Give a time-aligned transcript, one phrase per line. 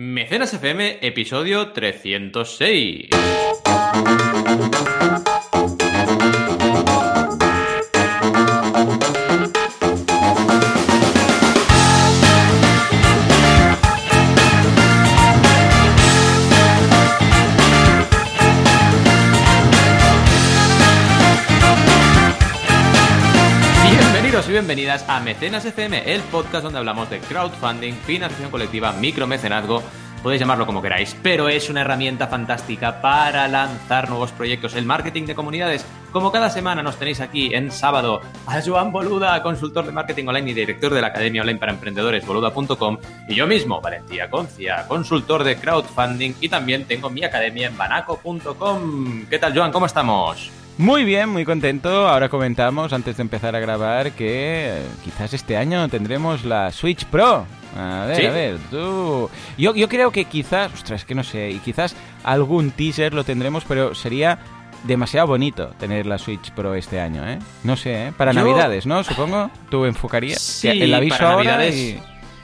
[0.00, 3.08] Mecenas FM, episodio 306.
[24.68, 29.82] Bienvenidas a Mecenas FM, el podcast donde hablamos de crowdfunding, financiación colectiva, micromecenazgo,
[30.22, 35.24] podéis llamarlo como queráis, pero es una herramienta fantástica para lanzar nuevos proyectos, el marketing
[35.24, 35.86] de comunidades.
[36.12, 40.50] Como cada semana nos tenéis aquí en sábado a Joan Boluda, consultor de marketing online
[40.50, 45.44] y director de la Academia Online para Emprendedores, boluda.com, y yo mismo, Valentía Concia, consultor
[45.44, 49.24] de crowdfunding y también tengo mi academia en banaco.com.
[49.30, 49.72] ¿Qué tal, Joan?
[49.72, 50.67] ¿Cómo estamos?
[50.78, 52.08] Muy bien, muy contento.
[52.08, 57.04] Ahora comentamos, antes de empezar a grabar, que eh, quizás este año tendremos la Switch
[57.06, 57.46] Pro.
[57.76, 58.26] A ver, ¿Sí?
[58.26, 59.28] a ver, tú...
[59.58, 63.24] Yo, yo creo que quizás, ostras, es que no sé, y quizás algún teaser lo
[63.24, 64.38] tendremos, pero sería
[64.84, 67.38] demasiado bonito tener la Switch Pro este año, ¿eh?
[67.64, 68.12] No sé, ¿eh?
[68.16, 69.02] Para Yo- Navidades, ¿no?
[69.02, 70.40] Supongo, tú enfocarías.
[70.40, 71.74] Sí, el aviso para ahora Navidades.
[71.76, 72.00] y-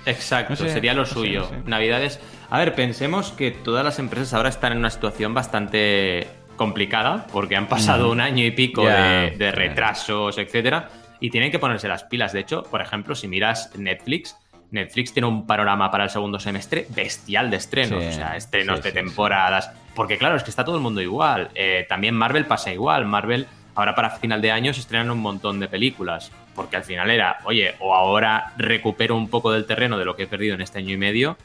[0.06, 1.41] Exacto, No sé, sería lo no sé, suyo.
[1.42, 1.56] no sé.
[1.66, 2.20] Navidades.
[2.50, 7.56] A ver, pensemos que todas las empresas ahora están en una situación bastante complicada porque
[7.56, 10.88] han pasado un año y pico de, retrasos, etcétera,
[11.20, 12.33] y tienen que ponerse las pilas.
[12.33, 14.36] De hecho, por ejemplo, si miras Netflix,
[14.70, 18.78] Netflix tiene un panorama para el segundo semestre bestial de estrenos, Sí, o sea, estrenos
[18.78, 18.94] sí, de sí.
[18.94, 19.70] temporadas.
[19.94, 21.50] Porque claro, es que está todo el mundo igual.
[21.55, 23.06] Eh, también Marvel pasa igual.
[23.06, 26.32] Marvel ahora para final de año se estrenan un montón de películas.
[26.55, 30.25] Porque al final era, oye, o ahora recupero un poco del terreno de lo que
[30.25, 31.36] he perdido en este año y medio,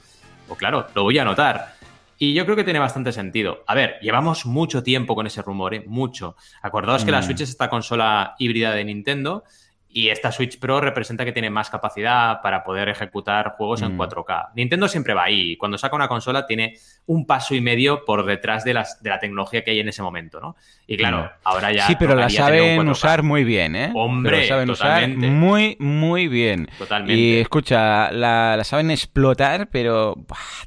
[0.47, 1.78] o claro, lo voy a anotar.
[2.22, 3.64] Y yo creo que tiene bastante sentido.
[3.66, 5.84] A ver, llevamos mucho tiempo con ese rumor, ¿eh?
[5.88, 6.36] Mucho.
[6.61, 7.23] Acordaos que la Mm.
[7.23, 9.45] Switch es esta consola híbrida de Nintendo
[9.92, 13.98] y esta Switch Pro representa que tiene más capacidad para poder ejecutar juegos en Mm.
[13.98, 14.52] 4K.
[14.56, 15.58] Nintendo siempre va ahí.
[15.58, 16.76] Cuando saca una consola tiene
[17.08, 20.04] un paso y medio por detrás de, las, de la tecnología que hay en ese
[20.04, 20.56] momento, ¿no?
[20.86, 21.30] Y claro, Mm.
[21.44, 21.88] ahora ya...
[21.88, 22.92] Sí, pero la saben 4K.
[22.92, 23.92] usar muy bien, ¿eh?
[23.95, 25.26] Hombre, Pero la saben totalmente.
[25.28, 26.70] usar muy, muy bien.
[26.78, 27.20] Totalmente.
[27.20, 30.16] Y escucha, la, la saben explotar, pero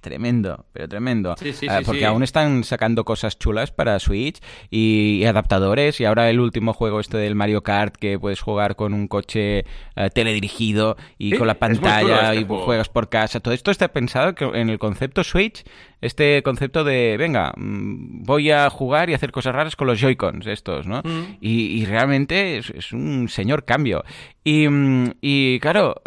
[0.00, 1.36] tremendo, pero tremendo.
[1.38, 4.40] Sí, sí, Ah, sí, porque aún están sacando cosas chulas para Switch
[4.70, 6.00] y, y adaptadores.
[6.00, 9.58] Y ahora el último juego este del Mario Kart que puedes jugar con un coche
[9.94, 12.64] eh, teledirigido y Sí, con la pantalla este y juego.
[12.64, 13.40] juegas por casa.
[13.40, 15.64] Todo esto está pensado en el concepto Switch,
[16.00, 20.46] este concepto de, venga, mm, voy a jugar y hacer cosas raras con los Joy-Cons
[20.46, 21.02] estos, ¿no?
[21.04, 21.36] Mm.
[21.42, 24.02] Y, y realmente es, es un señor cambio.
[24.44, 26.00] Y, mm, y, claro,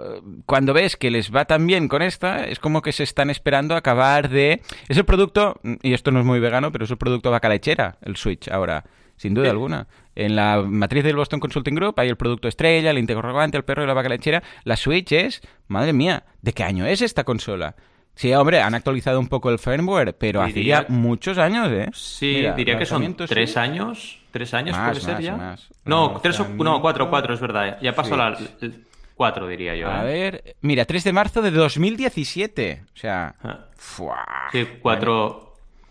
[0.47, 3.75] cuando ves que les va tan bien con esta, es como que se están esperando
[3.75, 4.61] acabar de...
[4.89, 7.97] Es el producto, y esto no es muy vegano, pero es el producto vaca lechera,
[8.01, 8.83] el Switch ahora,
[9.17, 9.51] sin duda Sí.
[9.51, 9.87] alguna.
[10.15, 13.83] En la matriz del Boston Consulting Group hay el producto estrella, el interrogante, el perro
[13.83, 14.41] y la vaca lechera.
[14.63, 17.75] La Switch es, madre mía, ¿de qué año es esta consola?
[18.15, 21.89] Sí, hombre, han actualizado un poco el firmware, pero Diría- ya muchos años, ¿eh?
[21.93, 24.21] Sí, Mira, diría que son tres años.
[24.31, 25.35] ¿Tres años Más, puede ser ya?
[25.35, 25.69] más.
[25.83, 27.77] No, tres o, no, cuatro, cuatro, es verdad.
[27.81, 29.89] Ya pasó la, el cuatro, diría yo.
[29.89, 30.05] A ¿eh?
[30.31, 32.83] ver, mira, 3 de marzo de 2017.
[32.93, 33.65] O sea, Ah.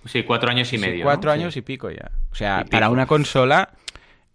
[0.07, 1.05] Sí, cuatro años y Sí, medio.
[1.05, 1.35] cuatro ¿no?
[1.35, 1.61] años Sí.
[1.61, 2.11] y pico ya.
[2.31, 3.71] O sea, para una consola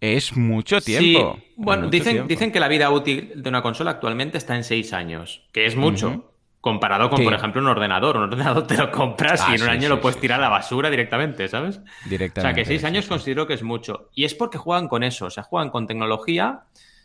[0.01, 1.37] es mucho tiempo.
[1.39, 2.27] Sí, bueno, Mucho dicen, tiempo.
[2.29, 5.75] dicen que la vida útil de una consola actualmente está en seis años, que es
[5.75, 6.25] mucho.
[6.61, 8.17] Comparado con, por ejemplo, un ordenador.
[8.17, 10.49] Un ordenador te lo compras Ah, y en un año lo puedes tirar a la
[10.49, 11.77] basura directamente, ¿sabes?
[11.77, 12.61] O sea, Directamente.
[12.61, 14.09] que seis años considero que es mucho.
[14.13, 16.61] Y es porque juegan con eso, o sea, juegan con tecnología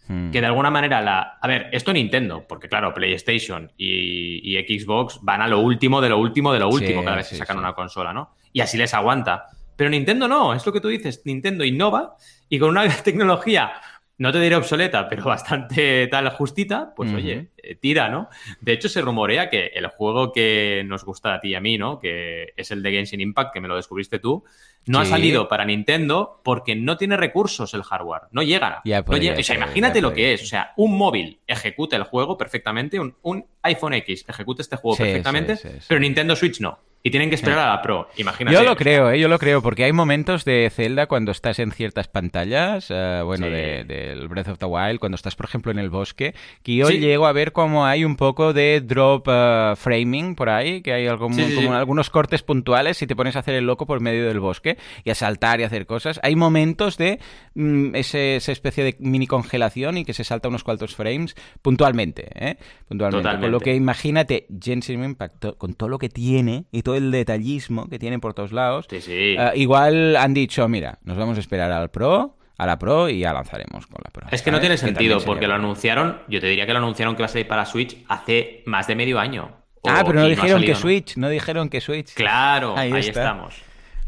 [0.06, 0.32] Mm.
[0.32, 1.38] que de alguna manera la...
[1.40, 6.10] A ver, esto Nintendo, porque claro, PlayStation y, y Xbox van a lo último de
[6.10, 7.60] lo último de lo Sí, último cada vez que sí, sacan sí.
[7.60, 8.34] una consola, ¿no?
[8.54, 9.48] Y así les aguanta.
[9.76, 12.16] Pero Nintendo no, es lo que tú dices, Nintendo innova
[12.48, 13.72] y con una tecnología,
[14.16, 18.28] no te diré obsoleta, pero bastante tal justita, pues oye, tira, ¿no?
[18.60, 21.78] De hecho, se rumorea que el juego que nos gusta a ti y a mí,
[21.78, 21.98] ¿no?
[21.98, 24.44] Que es el de Genshin Impact, que me lo descubriste tú,
[24.86, 28.82] no ha salido para Nintendo porque no tiene recursos el hardware, no llega.
[28.84, 29.38] Ya no llega.
[29.38, 30.42] O sea, imagínate lo que podría es.
[30.42, 34.96] O sea, un móvil ejecuta el juego perfectamente, un, un iPhone X ejecuta este juego
[34.96, 36.78] Sí, perfectamente, sí, pero Nintendo Switch no.
[37.06, 38.56] Y tienen que esperar a la Pro, imagínate.
[38.56, 39.20] Yo lo creo, ¿eh?
[39.20, 43.44] yo lo creo, porque hay momentos de Zelda cuando estás en ciertas pantallas, eh, bueno,
[43.46, 43.52] Sí.
[43.52, 46.88] de- del Breath of the Wild, cuando estás, por ejemplo, en el bosque, que yo
[46.88, 51.06] llego a ver como hay un poco de drop eh, framing por ahí, que hay
[51.06, 51.74] algún- Sí, sí, como sí.
[51.74, 55.08] algunos cortes puntuales y te pones a hacer el loco por medio del bosque y
[55.10, 56.20] a saltar y a hacer cosas.
[56.22, 57.18] Hay momentos de
[57.54, 62.28] mm, ese- esa especie de mini congelación y que se salta unos cuantos frames puntualmente,
[62.34, 62.56] ¿eh?
[62.86, 63.40] Puntualmente.
[63.40, 67.88] Con lo que imagínate Genshin Impact con todo lo que tiene y todo el detallismo
[67.88, 68.86] que tiene por todos lados.
[68.90, 69.12] Sí, sí.
[69.38, 73.18] eh, igual han dicho, mira, nos vamos a esperar al Pro, a la Pro y
[73.20, 74.26] ya lanzaremos con la Pro.
[74.30, 77.22] Es que no tiene sentido, porque lo anunciaron, yo te diría que lo anunciaron que
[77.22, 79.50] va a salir para Switch hace más de medio año.
[79.86, 80.74] ah, pero no dijeron que.
[80.74, 82.14] Switch, no dijeron que Switch.
[82.14, 83.20] Claro, Ahí ahí, está.
[83.22, 83.54] estamos.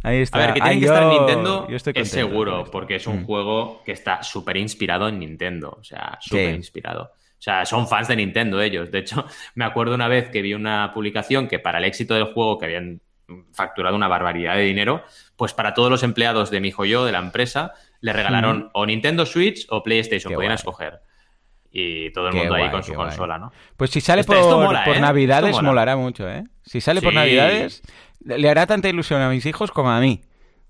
[0.03, 0.39] Ahí está.
[0.39, 2.95] A ver, que Ah, tiene que yo- estar en Nintendo yo estoy es seguro, porque
[2.97, 3.25] es un Mm.
[3.27, 5.77] juego que está súper inspirado en Nintendo.
[5.81, 6.57] O sea, súper Sí.
[6.57, 7.11] inspirado.
[7.13, 8.91] O sea, son fans de Nintendo ellos.
[8.93, 9.27] De hecho,
[9.57, 12.67] me acuerdo una vez que vi una publicación que para el éxito del juego, que
[12.67, 13.01] habían
[13.53, 15.03] facturado una barbaridad de dinero,
[15.37, 17.73] pues para todos los empleados de mi yo de la empresa,
[18.07, 20.55] le regalaron o Nintendo Switch o PlayStation, Qué podían guay.
[20.55, 21.01] escoger.
[21.73, 23.09] Y todo el Qué mundo ahí con su guay.
[23.09, 23.53] consola, ¿no?
[23.77, 25.01] Pues si sale por, esto mola, por ¿eh?
[25.01, 25.69] Navidades, mola.
[25.69, 26.45] molará mucho, ¿eh?
[26.65, 27.13] Si sale por.
[27.13, 27.83] Navidades,
[28.25, 30.23] le hará tanta ilusión a mis hijos como a mí.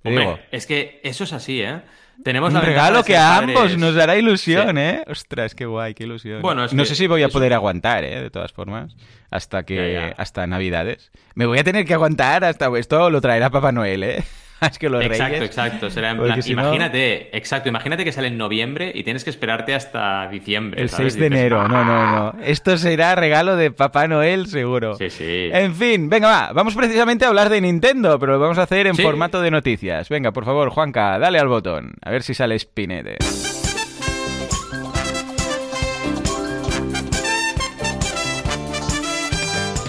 [0.02, 0.38] Hombre, digo.
[0.50, 1.82] es que eso es así, ¿eh?
[2.24, 4.80] Tenemos Un la regalo que a padres- ambos nos hará ilusión, Sí.
[4.80, 5.04] ¿eh?
[5.06, 6.40] Ostras, qué guay, qué ilusión.
[6.40, 8.22] Bueno, es no sé si voy a poder aguantar, ¿eh?
[8.22, 8.96] De todas formas,
[9.30, 10.14] hasta que Ya, ya.
[10.16, 11.12] hasta Navidades.
[11.34, 14.24] Me voy a tener que aguantar hasta esto lo traerá Papá Noel, ¿eh?
[14.78, 15.42] que los Exacto, reyes.
[15.48, 15.90] exacto.
[15.90, 19.22] Será en Porque plan, si no- imagínate, exacto, imagínate que sale en noviembre y tienes
[19.24, 20.80] que esperarte hasta diciembre.
[20.82, 21.14] El ¿sabes?
[21.14, 22.34] 6 de Dices, enero, no, no, no.
[22.42, 24.94] Esto será regalo de Papá Noel, seguro.
[24.96, 25.50] Sí, sí.
[25.52, 26.52] En fin, venga, va.
[26.52, 29.02] Vamos precisamente a hablar de Nintendo, pero lo vamos a hacer en Sí.
[29.02, 30.08] formato de noticias.
[30.08, 31.94] Venga, por favor, Juanca, dale al botón.
[32.02, 33.16] A ver si sale Spinete.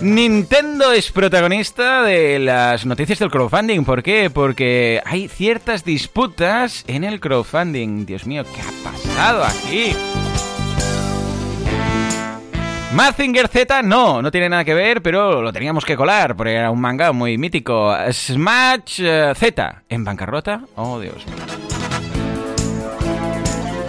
[0.01, 3.83] Nintendo es protagonista de las noticias del crowdfunding.
[3.83, 4.29] ¿Por qué?
[4.29, 8.05] Porque hay ciertas disputas en el crowdfunding.
[8.05, 9.95] Dios mío, ¿qué ha pasado aquí?
[12.93, 16.69] Mazinger Z no, no tiene nada que ver, pero lo teníamos que colar porque era
[16.69, 17.95] un manga muy mítico.
[18.11, 20.61] Smash eh, Z en bancarrota.
[20.75, 21.76] Oh, Dios mío.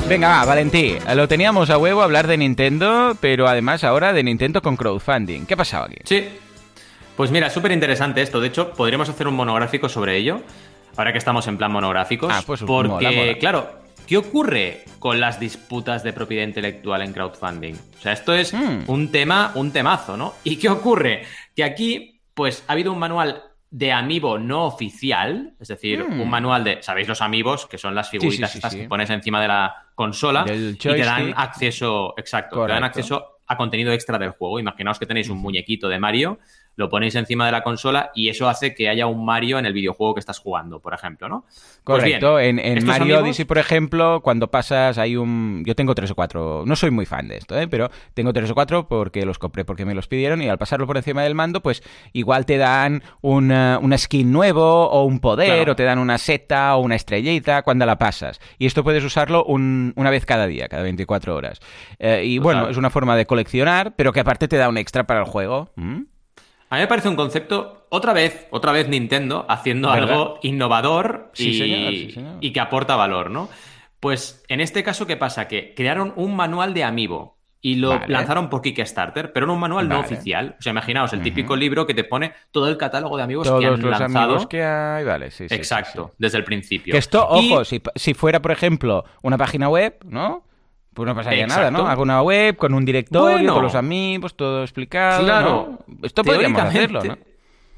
[0.08, 0.96] Venga, va, Valentí.
[1.14, 5.44] Lo teníamos a huevo hablar de Nintendo, pero además ahora de Nintendo con crowdfunding.
[5.44, 5.96] ¿Qué ha pasado aquí?
[6.04, 6.24] Sí.
[7.16, 8.40] Pues mira, súper interesante esto.
[8.40, 10.40] De hecho, podríamos hacer un monográfico sobre ello.
[10.96, 12.32] Ahora que estamos en plan monográficos.
[12.32, 13.34] Ah, pues porque, mola, mola.
[13.38, 13.70] claro,
[14.06, 17.74] ¿qué ocurre con las disputas de propiedad intelectual en crowdfunding?
[17.74, 18.84] O sea, esto es Hmm.
[18.86, 20.34] un tema, un temazo, ¿no?
[20.42, 21.24] ¿Y qué ocurre?
[21.54, 26.20] Que aquí, pues, ha habido un manual de amiibo no oficial, es decir, Hmm.
[26.20, 27.66] un manual de, ¿sabéis los amigos?
[27.66, 30.96] Que son las figuritas sí, sí, estas que pones encima de la consola y te
[30.98, 34.58] dan acceso, exacto, te dan acceso a contenido extra del juego.
[34.60, 36.38] Imaginaos que tenéis un muñequito de Mario,
[36.78, 39.72] lo ponéis encima de la consola y eso hace que haya un Mario en el
[39.72, 41.44] videojuego que estás jugando, por ejemplo, ¿no?
[41.84, 45.64] Pues bien, Correcto, en, Mario amigos- Odyssey, por ejemplo, cuando pasas hay un...
[45.66, 47.66] Yo tengo tres o cuatro, no soy muy fan de esto, ¿eh?
[47.66, 50.86] pero tengo tres o cuatro porque los compré porque me los pidieron y al pasarlo
[50.86, 51.82] por encima del mando, pues
[52.12, 55.72] igual te dan una, una skin nuevo o un poder Claro.
[55.72, 58.40] o te dan una seta o una estrellita cuando la pasas.
[58.58, 61.58] Y esto puedes usarlo un- una vez cada día, cada 24 horas.
[61.98, 65.06] Eh, y bueno, es una forma de coleccionar, pero que aparte te da un extra
[65.08, 65.70] para el juego.
[65.74, 66.02] ¿Mm?
[66.70, 70.10] A mí me parece un concepto, otra vez, otra vez Nintendo haciendo ¿Verdad?
[70.10, 72.36] algo innovador y, Sí, señor, sí, señor.
[72.40, 73.48] y que aporta valor, ¿no?
[74.00, 75.48] Pues en este caso, ¿qué pasa?
[75.48, 78.06] Que crearon un manual de Amiibo y lo Vale.
[78.08, 80.54] lanzaron por Kickstarter, pero era un manual no oficial.
[80.60, 83.60] O sea, imaginaos, el típico libro que te pone todo el catálogo de amigos Todos
[83.60, 84.24] que han los lanzado.
[84.26, 86.16] amigos que hay, vale, sí, sí, Exacto, sí.
[86.18, 86.92] desde el principio.
[86.92, 90.44] Que esto, Y- ojo, si, si fuera, por ejemplo, una página web, ¿no?
[90.98, 91.78] Pues no pasaría nada, ¿no?
[91.78, 91.90] Exacto.
[91.92, 93.54] Hago una web con un directorio, Bueno.
[93.54, 95.24] con los amigos, todo explicado.
[95.24, 95.96] Claro, ¿no?
[96.02, 97.18] Esto podríamos hacerlo, ¿no?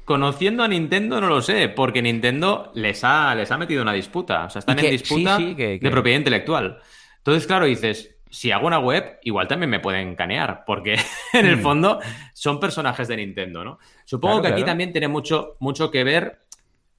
[0.05, 4.45] Conociendo a Nintendo no lo sé, porque Nintendo les ha, les ha metido una disputa.
[4.45, 6.79] O sea, están que- en disputa sí, sí, que- que- de propiedad intelectual.
[7.17, 10.95] Entonces, claro, dices, si hago una web, igual también me pueden canear, porque
[11.33, 11.99] en el fondo
[12.33, 13.77] son personajes de Nintendo, ¿no?
[14.03, 14.39] Supongo Mm.
[14.39, 14.71] Claro, que aquí claro.
[14.71, 16.39] también tiene mucho, mucho que ver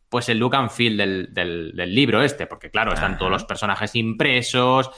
[0.09, 3.19] pues el look and feel del, del- del libro este, porque claro, están Ajá.
[3.19, 4.91] todos los personajes impresos.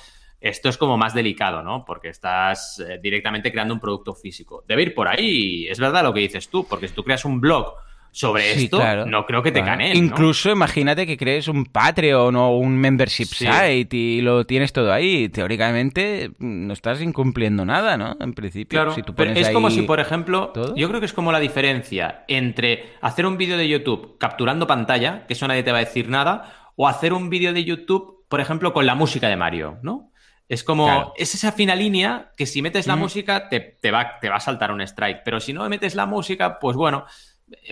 [0.45, 1.87] Esto es como más delicado, ¿no?
[1.87, 4.63] Porque estás eh, directamente creando un producto físico.
[4.69, 7.41] Debe ir por ahí, es verdad lo que dices tú, porque si tú creas un
[7.41, 7.75] blog
[8.11, 9.73] sobre Sí, esto, claro, no creo que te claro.
[9.79, 9.93] caneen.
[9.99, 10.05] ¿no?
[10.05, 13.47] Incluso imagínate que crees un Patreon o un membership Sí.
[13.47, 15.31] site y lo tienes todo ahí.
[15.31, 18.15] Teóricamente mm, no estás incumpliendo nada, ¿no?
[18.21, 20.77] En principio, Claro, si tú pero pones es como si, por ejemplo, todo.
[20.77, 25.27] yo creo que es como la diferencia entre hacer un vídeo de YouTube capturando pantalla,
[25.27, 28.41] que eso nadie te va a decir nada, o hacer un vídeo de YouTube, por
[28.41, 30.11] ejemplo, con la música de Mario, ¿no?
[30.55, 31.13] Es como, Claro.
[31.17, 32.99] es esa fina línea que si metes la Mm.
[33.01, 36.07] música te, te va, te va a saltar un strike, pero si no metes la
[36.07, 37.05] música, pues bueno,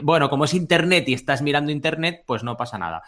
[0.03, 3.03] bueno, como es internet y estás mirando internet, pues no pasa nada.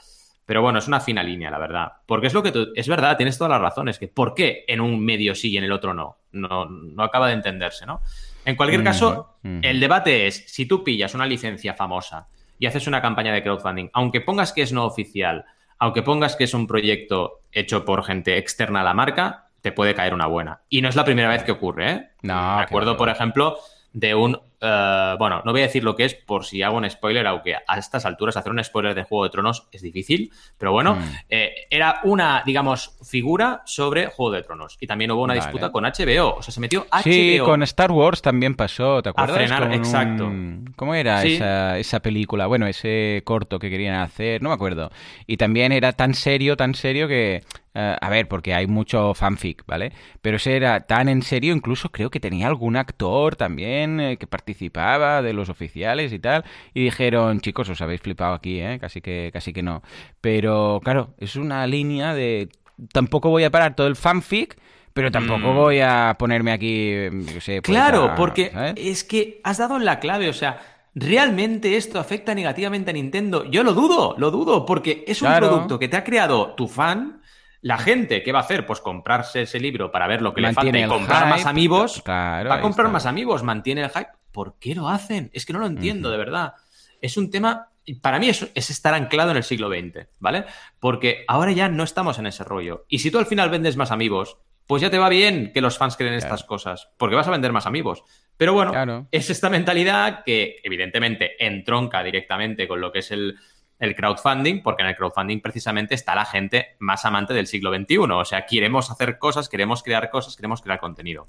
[0.46, 1.92] Pero bueno, es una fina línea, la verdad.
[2.06, 3.98] Porque es lo que tú, es verdad, tienes todas las razones.
[3.98, 6.18] Que ¿Por qué en un medio sí y en el otro no?
[6.32, 8.00] No, no acaba de entenderse, ¿no?
[8.44, 12.28] En cualquier caso, el debate es, si tú pillas una licencia famosa
[12.58, 15.46] y haces una campaña de crowdfunding, aunque pongas que es no oficial,
[15.78, 19.94] aunque pongas que es un proyecto hecho por gente externa a la marca, te puede
[19.94, 20.60] caer una buena.
[20.68, 22.08] Y no es la primera vez que ocurre, ¿eh?
[22.20, 23.56] No, Me acuerdo, por ejemplo,
[23.94, 26.88] de un eh, bueno, no voy a decir lo que es por si hago un
[26.88, 30.72] spoiler, aunque a estas alturas hacer un spoiler de Juego de Tronos es difícil, pero
[30.72, 31.02] bueno, mm.
[31.30, 34.76] eh, era una, digamos, figura sobre Juego de Tronos.
[34.80, 37.02] Y también hubo una disputa con HBO, o sea, se metió HBO.
[37.02, 39.50] Sí, con Star Wars también pasó, ¿te acuerdas?
[39.72, 40.30] exacto.
[40.76, 42.46] ¿Cómo era esa, esa película?
[42.46, 44.90] Bueno, ese corto que querían hacer, no me acuerdo.
[45.26, 47.42] Y también era tan serio, tan serio que
[47.76, 49.92] eh, a ver, porque hay mucho fanfic, ¿vale?
[50.22, 54.28] Pero ese era tan en serio, incluso creo que tenía algún actor también eh, que
[54.28, 56.44] participaba de los oficiales y tal.
[56.72, 58.78] Y dijeron, chicos, os habéis flipado aquí, ¿eh?
[58.80, 59.82] Casi que, casi que no.
[60.20, 62.48] Pero claro, es una línea de...
[62.92, 64.56] Tampoco voy a parar todo el fanfic,
[64.92, 65.56] pero tampoco mm.
[65.56, 66.92] voy a ponerme aquí,
[67.34, 70.60] yo sé, pues Claro, porque es que has dado la clave, o sea,
[70.94, 73.44] ¿realmente esto afecta negativamente a Nintendo?
[73.44, 77.20] Yo lo dudo, lo dudo, porque es un producto que te ha creado tu fan
[77.64, 78.66] la gente, ¿qué va a hacer?
[78.66, 82.02] Pues comprarse ese libro para ver lo que le falta y comprar más amigos.
[82.06, 84.10] va a comprar más amigos, mantiene el hype.
[84.32, 85.30] ¿Por qué lo hacen?
[85.32, 86.52] Es que no lo entiendo, de verdad.
[87.00, 87.70] Es un tema,
[88.02, 90.44] para mí es, es, estar anclado en el siglo XX, ¿vale?
[90.78, 92.84] Porque ahora ya no estamos en ese rollo.
[92.86, 95.78] Y si tú al final vendes más amigos, pues ya te va bien que los
[95.78, 98.04] fans creen estas cosas, porque vas a vender más amigos.
[98.36, 103.38] Pero bueno, es esta mentalidad que evidentemente entronca directamente con lo que es el,
[103.78, 107.98] el crowdfunding, porque en el crowdfunding precisamente está la gente más amante del siglo XXI.
[107.98, 111.28] O sea, queremos hacer cosas, queremos crear cosas, queremos crear contenido.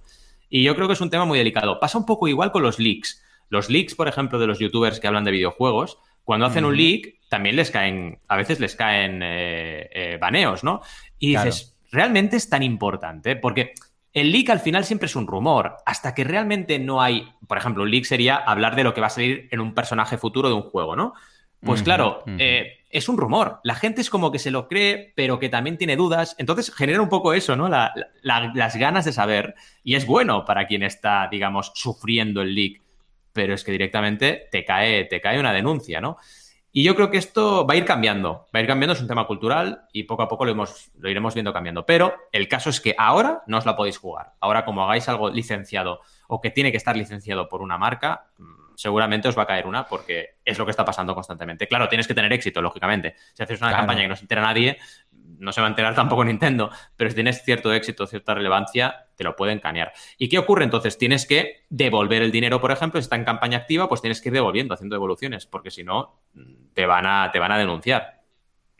[0.49, 1.79] Y yo creo que es un tema muy delicado.
[1.79, 3.23] Pasa un poco igual con los leaks.
[3.49, 7.19] Los leaks, por ejemplo, de los youtubers que hablan de videojuegos, cuando hacen un leak,
[7.29, 10.81] también les caen, a veces les caen eh, eh, baneos, ¿no?
[11.19, 13.35] Y dices, ¿realmente es tan importante?
[13.35, 13.73] Porque
[14.11, 17.83] el leak al final siempre es un rumor, hasta que realmente no hay, por ejemplo,
[17.83, 20.55] un leak sería hablar de lo que va a salir en un personaje futuro de
[20.55, 21.13] un juego, ¿no?
[21.61, 23.59] Pues claro, eh, es un rumor.
[23.63, 26.35] La gente es como que se lo cree, pero que también tiene dudas.
[26.37, 27.67] Entonces genera un poco eso, ¿no?
[27.69, 29.55] las ganas de saber.
[29.83, 32.81] Y es bueno para quien está, digamos, sufriendo el leak.
[33.33, 36.17] Pero es que directamente te cae, te cae una denuncia, ¿no?
[36.71, 38.47] Y yo creo que esto va a ir cambiando.
[38.53, 41.33] Va a ir cambiando, es un tema cultural y poco a poco lo, lo iremos
[41.33, 41.85] viendo cambiando.
[41.85, 44.33] Pero el caso es que ahora no os la podéis jugar.
[44.41, 48.27] Ahora, como hagáis algo licenciado o que tiene que estar licenciado por una marca
[48.75, 51.67] seguramente os va a caer una porque es lo que está pasando constantemente.
[51.67, 53.15] Claro, tienes que tener éxito, lógicamente.
[53.33, 54.77] Si haces una campaña que no se entera nadie,
[55.39, 59.23] no se va a enterar tampoco Nintendo, pero si tienes cierto éxito, cierta relevancia, te
[59.23, 59.93] lo pueden canear.
[60.17, 60.97] ¿Y qué ocurre entonces?
[60.97, 64.29] Tienes que devolver el dinero, por ejemplo, si está en campaña activa, pues tienes que
[64.29, 66.19] ir devolviendo, haciendo devoluciones, porque si no,
[66.73, 68.15] te van a, te van a denunciar.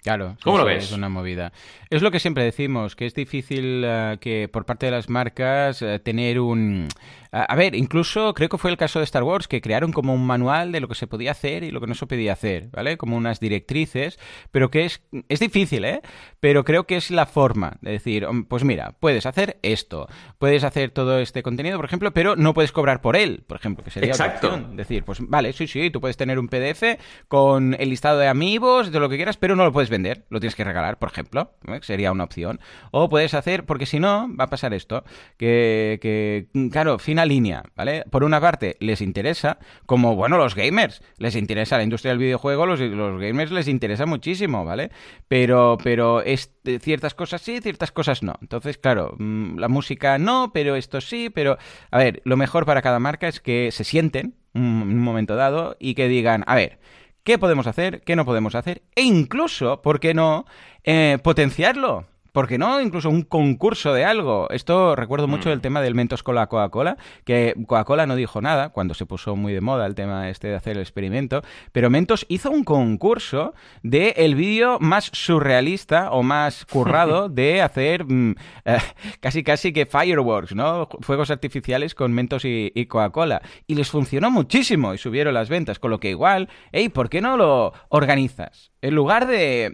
[0.06, 0.84] Claro, ¿cómo lo ves?
[0.84, 1.52] Es una movida.
[1.90, 5.82] Es lo que siempre decimos, que es difícil eh, que por parte de las marcas
[5.82, 6.88] eh, tener un
[7.36, 10.25] a ver, incluso creo que fue el caso de Star Wars, que crearon como un
[10.25, 12.98] manual de lo que se podía hacer y lo que no se podía hacer, ¿vale?
[12.98, 14.18] Como unas directrices,
[14.51, 16.01] pero que es, es difícil, ¿eh?
[16.39, 20.92] Pero creo que es la forma de decir, pues mira, puedes hacer esto, puedes hacer
[20.92, 24.12] todo este contenido, por ejemplo, pero no puedes cobrar por él, por ejemplo, que sería
[24.12, 24.48] Exacto.
[24.48, 24.77] Otra opción.
[24.77, 26.84] Decir, pues vale, sí, sí, tú puedes tener un PDF
[27.27, 30.39] con el listado de amigos, de lo que quieras, pero no lo puedes vender, lo
[30.39, 31.80] tienes que regalar, por ejemplo, ¿eh?
[31.82, 32.62] sería una opción.
[32.92, 35.04] O puedes hacer, porque si no, va a pasar esto,
[35.38, 38.03] que, que claro, final línea, ¿vale?
[38.10, 42.65] Por una parte, les interesa, como, bueno, los gamers, les interesa la industria del videojuego,
[42.65, 44.91] los, los gamers les interesa muchísimo, ¿vale?
[45.27, 48.36] Pero, pero es, ciertas cosas sí, ciertas cosas no.
[48.41, 51.58] Entonces, claro, mm, la música no, pero esto sí, pero,
[51.91, 55.75] a ver, lo mejor para cada marca es que se sienten en un momento dado
[55.79, 56.79] y que digan, a ver,
[57.24, 58.01] ¿qué podemos hacer?
[58.01, 58.84] ¿Qué no podemos hacer?
[58.96, 60.46] E incluso, ¿por qué no?
[60.84, 62.05] Eh, potenciarlo.
[62.36, 62.82] ¿Por qué no?
[62.82, 64.50] Incluso un concurso de algo.
[64.50, 65.62] Esto recuerdo mucho el mm.
[65.62, 69.54] tema del Mentos con la Coca-Cola, que Coca-Cola no dijo nada cuando se puso muy
[69.54, 74.10] de moda el tema este de hacer el experimento, pero Mentos hizo un concurso de
[74.18, 78.77] el vídeo más surrealista o más currado de hacer mm, eh,
[79.22, 80.89] casi casi que fireworks, ¿no?
[81.00, 83.42] Fuegos artificiales con Mentos y, Coca-Cola.
[83.65, 87.22] Y les funcionó muchísimo y subieron las ventas, con lo que igual, hey, ¿por qué
[87.22, 88.74] no lo organizas?
[88.82, 89.72] En lugar de,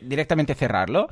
[0.00, 1.08] directamente cerrarlo,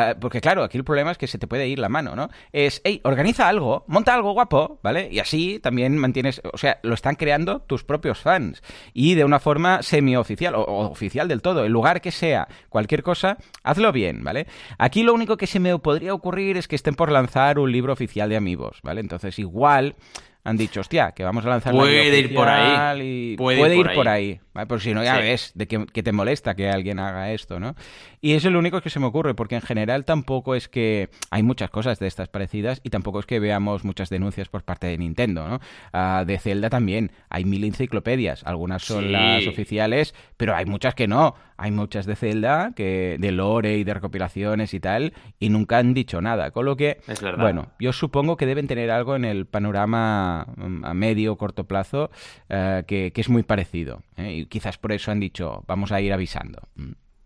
[0.00, 2.28] ah, porque claro, aquí el problema es que se te puede ir la mano, ¿no?
[2.52, 5.08] Es, hey, organiza algo, monta algo guapo, ¿vale?
[5.10, 8.62] Y así también mantienes, o sea, lo están creando tus propios fans.
[8.92, 11.64] Y de una forma semi-oficial, o, oficial del todo.
[11.64, 14.46] En lugar que sea cualquier cosa, hazlo bien, ¿vale?
[14.78, 17.92] Aquí lo único que se me podría ocurrir es que estén por lanzar un libro
[17.92, 19.00] oficial de amigos, ¿vale?
[19.00, 19.96] Entonces igual
[20.42, 24.40] han dicho, hostia, que vamos a lanzar puede ir por ahí puede, ir, por, ahí.
[24.49, 27.74] Por si no, ya ves de que, te molesta que alguien haga esto, ¿no?
[28.20, 31.42] Y es lo único que se me ocurre, porque en general tampoco es que hay
[31.42, 34.98] muchas cosas de estas parecidas y tampoco es que veamos muchas denuncias por parte de
[34.98, 35.60] Nintendo, ¿no?
[35.92, 41.08] Ah, de Zelda también, hay mil enciclopedias, algunas son las oficiales, pero hay muchas que
[41.08, 41.34] no.
[41.60, 45.92] Hay muchas de Zelda, que de lore y de recopilaciones y tal, y nunca han
[45.92, 46.52] dicho nada.
[46.52, 47.00] Con lo que,
[47.38, 51.64] bueno, yo supongo que deben tener algo en el panorama mm, a medio o corto
[51.64, 52.10] plazo
[52.48, 54.02] eh, que, es muy parecido.
[54.16, 54.32] ¿eh?
[54.32, 56.68] Y quizás por eso han dicho, vamos a ir avisando.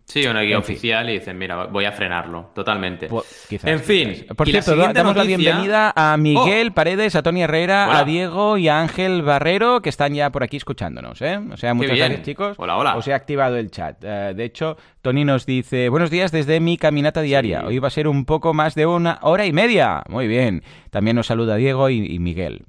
[0.07, 3.09] Sí, una guía oficial y dicen, mira, voy a frenarlo, totalmente.
[3.51, 4.27] en fin.
[4.37, 6.75] Por cierto, damos la bienvenida a Miguel oh.
[6.75, 10.59] Paredes, a Tony Herrera, a Diego y a Ángel Barrero, que están ya por aquí
[10.59, 11.41] escuchándonos, ¿eh?
[11.51, 12.55] O sea, muchas gracias, chicos.
[12.59, 12.97] Hola, hola.
[12.97, 13.97] Os he activado el chat.
[14.05, 17.65] Eh, de hecho, Tony nos dice, buenos días desde mi caminata diaria.
[17.65, 20.03] Hoy va a ser un poco más de una hora y media.
[20.09, 20.63] Muy bien.
[20.91, 22.65] También nos saluda Diego y, Miguel.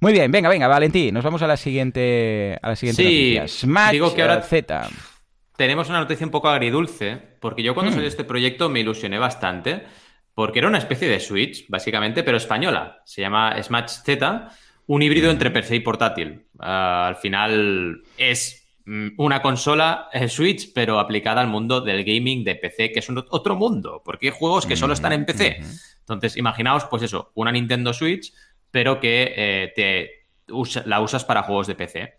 [0.00, 3.48] Muy bien, venga, venga, Valentín, nos vamos a la siguiente, a la siguiente noticia.
[3.48, 4.42] Smash Digo que ahora...
[4.42, 4.88] Z
[5.58, 7.94] tenemos una noticia un poco agridulce, porque yo cuando hmm.
[7.94, 9.82] salió este proyecto me ilusioné bastante,
[10.32, 13.02] porque era una especie de Switch, básicamente, pero española.
[13.04, 14.50] Se llama Smash Z,
[14.86, 16.46] un híbrido entre PC y portátil.
[16.60, 22.44] Ah, al final es mm, una consola eh, Switch, pero aplicada al mundo del gaming
[22.44, 25.58] de PC, que es otro mundo, porque hay juegos que solo están en PC.
[25.98, 28.32] Entonces, imaginaos, pues eso, una Nintendo Switch,
[28.70, 30.28] pero que eh, te
[30.84, 32.14] la usas para juegos de PC.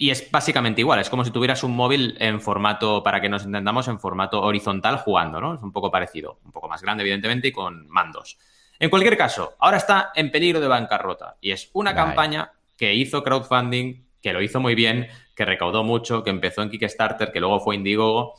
[0.00, 3.44] Y es básicamente igual, es como si tuvieras un móvil en formato, para que nos
[3.44, 5.54] entendamos, en formato horizontal jugando, ¿no?
[5.54, 8.38] Es un poco parecido, un poco más grande, evidentemente, y con mandos.
[8.78, 13.24] En cualquier caso, ahora está en peligro de bancarrota y es una campaña que hizo
[13.24, 17.58] crowdfunding, que lo hizo muy bien, que recaudó mucho, que empezó en Kickstarter, que luego
[17.58, 18.34] fue Indiegogo.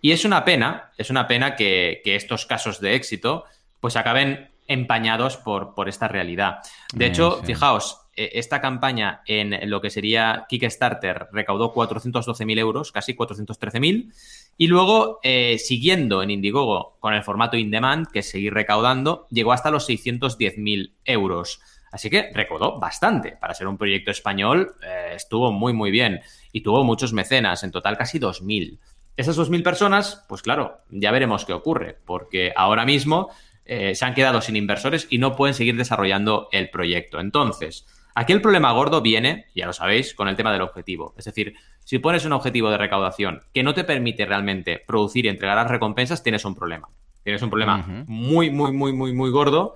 [0.00, 3.46] Y es una pena, es una pena que, estos casos de éxito
[3.80, 6.58] pues acaben empañados por, por esta realidad.
[6.94, 14.12] De hecho, fijaos, esta campaña en lo que sería Kickstarter recaudó 412.000 euros, casi 413.000.
[14.56, 19.52] Y luego, eh, siguiendo en Indiegogo con el formato in demand, que seguir recaudando, llegó
[19.52, 21.60] hasta los 610.000 euros.
[21.92, 23.32] Así que recaudó bastante.
[23.32, 26.20] Para ser un proyecto español, eh, estuvo muy, muy bien.
[26.52, 28.78] Y tuvo muchos mecenas, en total casi 2.000.
[29.16, 33.30] Esas 2.000 personas, pues claro, ya veremos qué ocurre, porque ahora mismo
[33.66, 37.20] se han quedado sin inversores y no pueden seguir desarrollando el proyecto.
[37.20, 41.14] Entonces, Aquí el problema gordo viene, ya lo sabéis, con el tema del objetivo.
[41.16, 45.28] Es decir, si pones un objetivo de recaudación que no te permite realmente producir y
[45.28, 46.88] entregar las recompensas, tienes un problema.
[47.22, 49.74] Tienes un problema muy, muy, muy, muy, muy gordo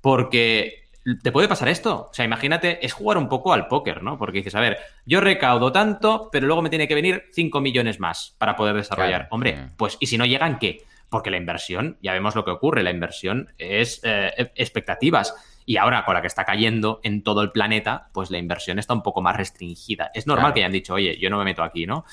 [0.00, 0.86] porque
[1.22, 2.08] te puede pasar esto.
[2.10, 4.18] O sea, imagínate, es jugar un poco al póker, ¿no?
[4.18, 8.00] Porque dices, a ver, yo recaudo tanto, pero luego me tiene que venir 5 millones
[8.00, 9.28] más para poder desarrollar.
[9.30, 10.82] Hombre, pues, ¿y si no llegan qué?
[11.08, 15.34] Porque la inversión, ya vemos lo que ocurre, la inversión es eh, expectativas.
[15.68, 18.94] Y ahora, con la que está cayendo en todo el planeta, pues la inversión está
[18.94, 20.12] un poco más restringida.
[20.14, 22.04] Es normal que hayan dicho, oye, yo no me meto aquí, ¿no?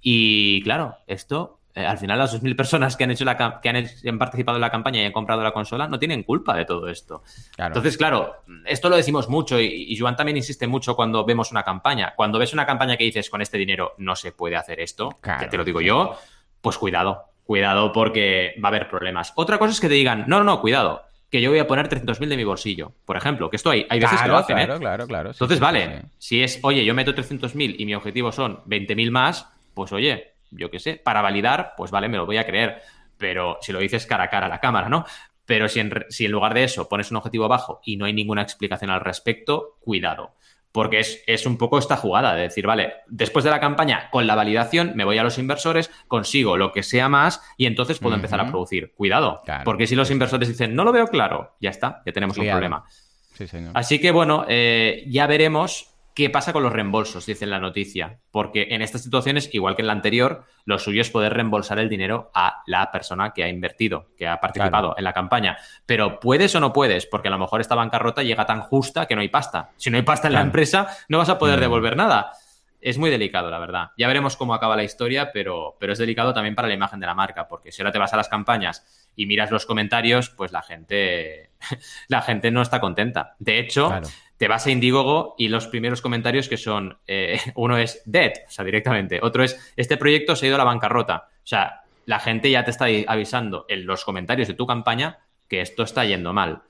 [0.00, 4.18] Y claro, esto, eh, al final, las 2.000 personas que han hecho la que han,
[4.18, 7.22] participado en la campaña y han comprado la consola no tienen culpa de todo esto.
[7.56, 12.14] Entonces, claro, esto lo decimos mucho y, Joan también insiste mucho cuando vemos una campaña.
[12.14, 15.46] Cuando ves una campaña que dices, con este dinero no se puede hacer esto, que
[15.46, 16.16] te lo digo yo,
[16.60, 19.32] pues cuidado, cuidado porque va a haber problemas.
[19.34, 21.88] Otra cosa es que te digan, no, no, no, cuidado, que yo voy a poner
[21.88, 24.66] 300.000 de mi bolsillo, por ejemplo, que esto hay, hay veces que lo hacen, ¿eh?
[24.66, 28.62] claro, Claro, claro, Entonces, vale, si es, oye, yo meto 300.000 y mi objetivo son
[28.66, 32.44] 20.000 más, pues oye, yo qué sé, para validar, pues vale, me lo voy a
[32.44, 32.82] creer.
[33.16, 35.06] Pero si lo dices cara a cara a la cámara, ¿no?
[35.46, 38.12] Pero si en, si en lugar de eso pones un objetivo bajo y no hay
[38.12, 40.34] ninguna explicación al respecto, cuidado
[40.72, 44.34] porque es, un poco esta jugada de decir, vale, después de la campaña, con la
[44.34, 48.40] validación, me voy a los inversores, consigo lo que sea más y entonces puedo empezar
[48.40, 48.92] a producir.
[48.94, 52.48] Cuidado, porque si los inversores dicen, no lo veo claro, ya está, ya tenemos un
[52.48, 52.84] problema.
[53.74, 57.24] Así que bueno, eh, ya veremos ¿Qué pasa con los reembolsos?
[57.24, 58.18] Dice en la noticia.
[58.30, 61.88] Porque en estas situaciones, igual que en la anterior, lo suyo es poder reembolsar el
[61.88, 65.56] dinero a la persona que ha invertido, que ha participado en la campaña.
[65.86, 67.06] Pero ¿puedes o no puedes?
[67.06, 69.70] Porque a lo mejor esta bancarrota llega tan justa que no hay pasta.
[69.76, 71.62] Si no hay pasta en la empresa, no vas a poder mm.
[71.62, 72.32] devolver nada.
[72.82, 73.90] Es muy delicado, la verdad.
[73.96, 77.06] Ya veremos cómo acaba la historia, pero, pero es delicado también para la imagen de
[77.06, 80.50] la marca, porque si ahora te vas a las campañas y miras los comentarios, pues
[80.50, 81.52] la gente,
[82.08, 83.36] la gente no está contenta.
[83.38, 84.00] De hecho,
[84.42, 88.50] te vas a Indiegogo y los primeros comentarios que son, eh, uno es dead, o
[88.50, 91.28] sea, directamente, otro es, este proyecto se ha ido a la bancarrota.
[91.28, 95.60] O sea, la gente ya te está avisando en los comentarios de tu campaña que
[95.60, 96.62] esto está yendo mal.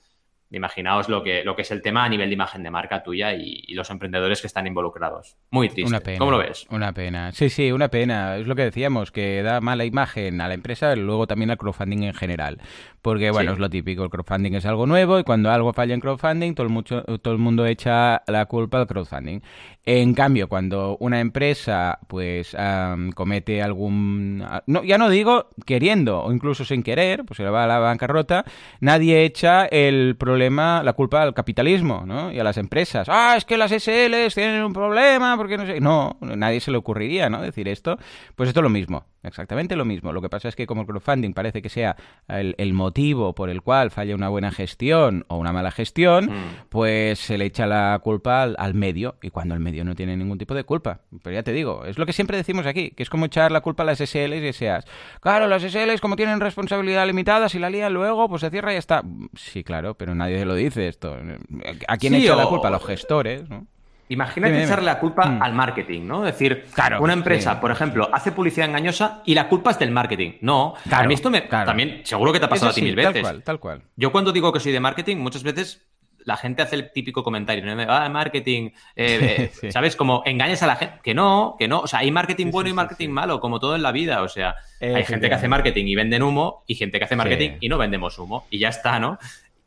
[0.51, 3.33] Imaginaos lo que, lo que es el tema a nivel de imagen de marca tuya
[3.33, 5.39] y, los emprendedores que están involucrados.
[5.49, 5.89] Muy triste.
[5.89, 6.67] Una pena, ¿Cómo lo ves?
[6.69, 7.33] Una pena.
[7.33, 8.37] Sí, sí, una pena.
[8.37, 11.57] Es lo que decíamos, que da mala imagen a la empresa y luego también al
[11.57, 12.61] crowdfunding en general.
[13.03, 16.01] Porque, bueno, es lo típico, el crowdfunding es algo nuevo y cuando algo falla en
[16.01, 19.41] crowdfunding, todo el, mucho, todo el mundo echa la culpa al crowdfunding.
[19.85, 22.57] En cambio, cuando una empresa pues
[23.17, 24.47] comete algún...
[24.67, 27.81] No, ya no digo queriendo o incluso sin querer, pues se le va a la
[27.81, 28.45] bancarrota,
[28.79, 32.31] nadie echa el problema, la culpa al capitalismo ¿no?
[32.31, 33.09] y a las empresas.
[33.11, 35.81] Ah, es que las SLs tienen un problema, porque no sé...
[35.81, 37.43] No, nadie se le ocurriría ¿no?
[37.43, 37.99] decir esto.
[38.37, 39.07] Pues esto es lo mismo.
[39.25, 40.13] Exactamente lo mismo.
[40.13, 41.97] Lo que pasa es que como el crowdfunding parece que sea
[42.29, 46.69] el, motivo por el cual falla una buena gestión o una mala gestión, mm.
[46.69, 50.37] pues se le echa la culpa al, medio y cuando el medio no tiene ningún
[50.37, 51.01] tipo de culpa.
[51.23, 53.63] Pero ya te digo, es lo que siempre decimos aquí, que es como echar la
[53.63, 54.85] culpa a las SLs y SEAs.
[55.21, 58.75] Claro, las SLs como tienen responsabilidad limitada, si la lían luego, pues se cierra y
[58.75, 59.03] ya está.
[59.35, 61.17] Sí, claro, pero nadie lo dice esto.
[61.89, 62.69] ¿A quién echa la culpa?
[62.69, 63.67] A los gestores, ¿no?
[64.13, 65.43] Imagínate echarle la culpa mm.
[65.43, 66.27] al marketing, ¿no?
[66.27, 66.67] Es decir,
[67.01, 70.33] una empresa, por ejemplo, hace publicidad engañosa y la culpa es del marketing.
[70.43, 73.15] No, a mí esto me, también seguro que te ha pasado a ti mil veces.
[73.15, 73.83] Tal cual, tal cual.
[73.97, 75.87] Yo cuando digo que soy de marketing, muchas veces
[76.25, 77.83] la gente hace el típico comentario, ¿no?
[77.89, 79.97] Ah, marketing, eh, eh, ¿sabes?
[79.97, 81.01] Como engañas a la gente.
[81.03, 81.81] Que no, que no.
[81.81, 84.23] O sea, hay marketing bueno y marketing malo, como todo en la vida.
[84.23, 87.53] O sea, hay gente que hace marketing y venden humo y gente que hace marketing
[87.61, 88.47] y no vendemos humo.
[88.51, 89.19] Y ya está, ¿no?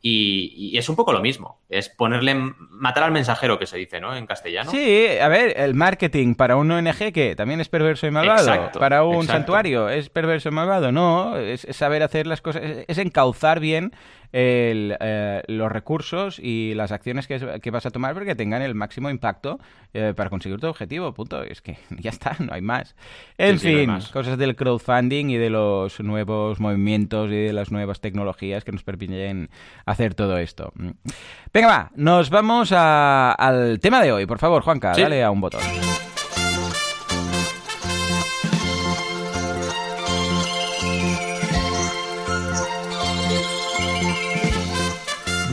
[0.02, 1.58] Y, es un poco lo mismo.
[1.68, 2.34] Es ponerle,
[2.70, 4.14] matar al mensajero que se dice, ¿no?
[4.14, 4.70] En castellano.
[4.70, 8.70] Sí, a ver, el marketing para un ONG que también es perverso y malvado.
[8.78, 10.92] para un santuario es perverso y malvado.
[10.92, 13.92] No, es, saber hacer las cosas, es encauzar bien
[14.38, 19.08] eh, los recursos y las acciones que, vas a tomar para que tengan el máximo
[19.08, 19.58] impacto
[19.94, 21.14] eh, para conseguir tu objetivo.
[21.14, 21.42] Punto.
[21.42, 22.94] Es que ya está, no hay más.
[23.38, 28.62] En fin, cosas del crowdfunding y de los nuevos movimientos y de las nuevas tecnologías
[28.62, 29.48] que nos permiten
[29.86, 30.70] hacer todo esto.
[31.52, 34.26] Venga, va, nos vamos al tema de hoy.
[34.26, 35.62] Por favor, Juanca, dale a un botón.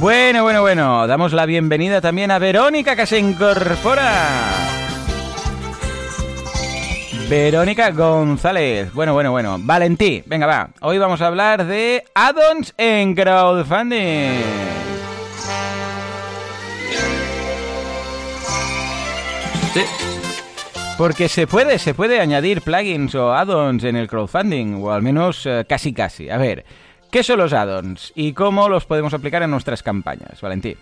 [0.03, 1.07] Bueno, bueno, bueno.
[1.07, 4.11] Damos la bienvenida también a Verónica que se incorpora.
[7.29, 8.93] Verónica González.
[8.93, 9.55] Bueno, bueno, bueno.
[9.61, 10.69] Valentí, venga, va.
[10.81, 14.41] Hoy vamos a hablar de addons en crowdfunding.
[19.73, 19.85] Sí.
[20.97, 25.45] Porque se puede, se puede añadir plugins o add-ons en el crowdfunding, o al menos
[25.45, 26.29] eh, casi casi.
[26.29, 26.65] A ver,
[27.13, 30.78] ¿Qué son los add-ons y cómo los podemos aplicar en nuestras campañas, Valentín?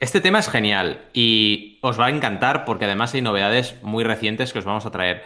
[0.00, 4.54] Este tema es genial y os va a encantar porque además hay novedades muy recientes
[4.54, 5.22] que os vamos a traer.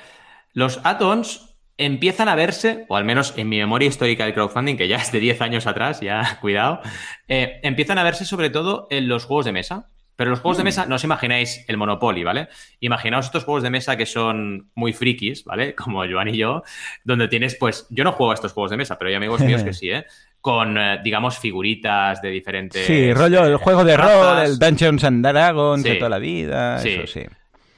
[0.53, 4.89] Los add-ons empiezan a verse, o al menos en mi memoria histórica del crowdfunding, que
[4.89, 6.81] ya es de 10 años atrás, ya cuidado,
[7.29, 9.91] eh, empiezan a verse sobre todo en los juegos de mesa.
[10.17, 10.67] Pero los juegos de mm.
[10.67, 12.49] mesa, no os imagináis el Monopoly, ¿vale?
[12.81, 15.75] Imaginaos estos juegos de mesa que son muy frikis, ¿vale?
[15.77, 16.63] Como Joan y yo,
[17.05, 19.63] donde tienes, pues, yo no juego a estos juegos de mesa, pero hay amigos míos
[19.63, 20.05] que sí, ¿eh?
[20.41, 22.87] Con, eh, digamos, figuritas de diferentes.
[22.87, 26.91] Sí, rollo, el juego de rol, el Dungeons and Dragons de toda la vida, sí.
[26.91, 27.23] eso sí.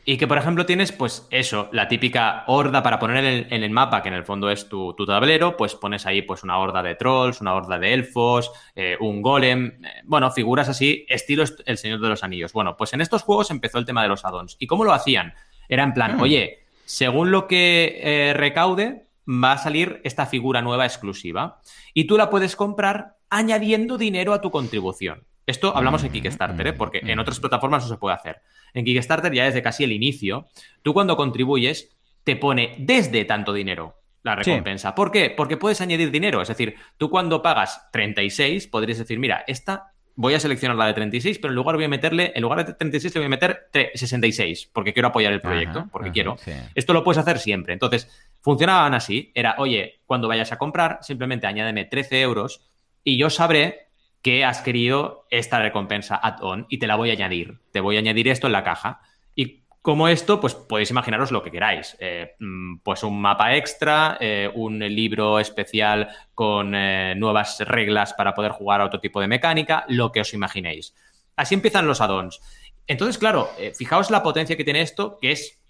[0.09, 4.03] Y que, por ejemplo, tienes, pues eso, la típica horda para poner en el, mapa,
[4.03, 7.41] que en el fondo es tu, tablero, pues pones ahí pues una horda de trolls,
[7.41, 12.09] una horda de elfos, eh, un golem, eh, bueno, figuras así, estilo El Señor de
[12.09, 12.53] los Anillos.
[12.53, 14.57] Bueno, pues en estos juegos empezó el tema de los addons.
[14.61, 15.35] ¿Y cómo lo hacían?
[15.69, 16.21] Era en plan, mm.
[16.21, 21.61] oye, según lo que eh, recaude, va a salir esta figura nueva exclusiva.
[21.95, 25.25] Y tú la puedes comprar añadiendo dinero a tu contribución.
[25.47, 26.73] Esto hablamos en Kickstarter, ¿eh?
[26.73, 28.43] Porque en otras plataformas no se puede hacer.
[28.75, 30.49] En Kickstarter ya desde casi el inicio,
[30.83, 34.95] tú cuando contribuyes te pone desde tanto dinero la recompensa.
[34.95, 35.31] ¿Por qué?
[35.31, 36.43] Porque puedes añadir dinero.
[36.43, 40.95] Es decir, tú cuando pagas 36 podrías decir, mira, esta voy a seleccionar la de
[40.95, 43.69] 36, pero en lugar voy a meterle, en lugar de 36 le voy a meter
[43.95, 46.37] 66, porque quiero apoyar el proyecto, porque quiero.
[46.75, 47.75] Esto lo puedes hacer siempre.
[47.75, 49.31] Entonces, funcionaban así.
[49.35, 52.63] Era, oye, cuando vayas a comprar, simplemente añádeme 13 euros
[53.05, 53.86] y yo sabré
[54.27, 57.61] que has querido esta recompensa add-on y te la voy a añadir.
[57.71, 59.01] Te voy a añadir esto en la caja.
[59.37, 61.97] Y como esto, pues podéis imaginaros lo que queráis.
[62.01, 68.35] Eh, mm, pues un mapa extra, eh, un libro especial con eh, nuevas reglas para
[68.35, 70.93] poder jugar a otro tipo de mecánica, lo que os imaginéis.
[71.37, 72.41] Así empiezan los add-ons.
[72.89, 75.61] Entonces, claro, fijaos la potencia que tiene esto, que es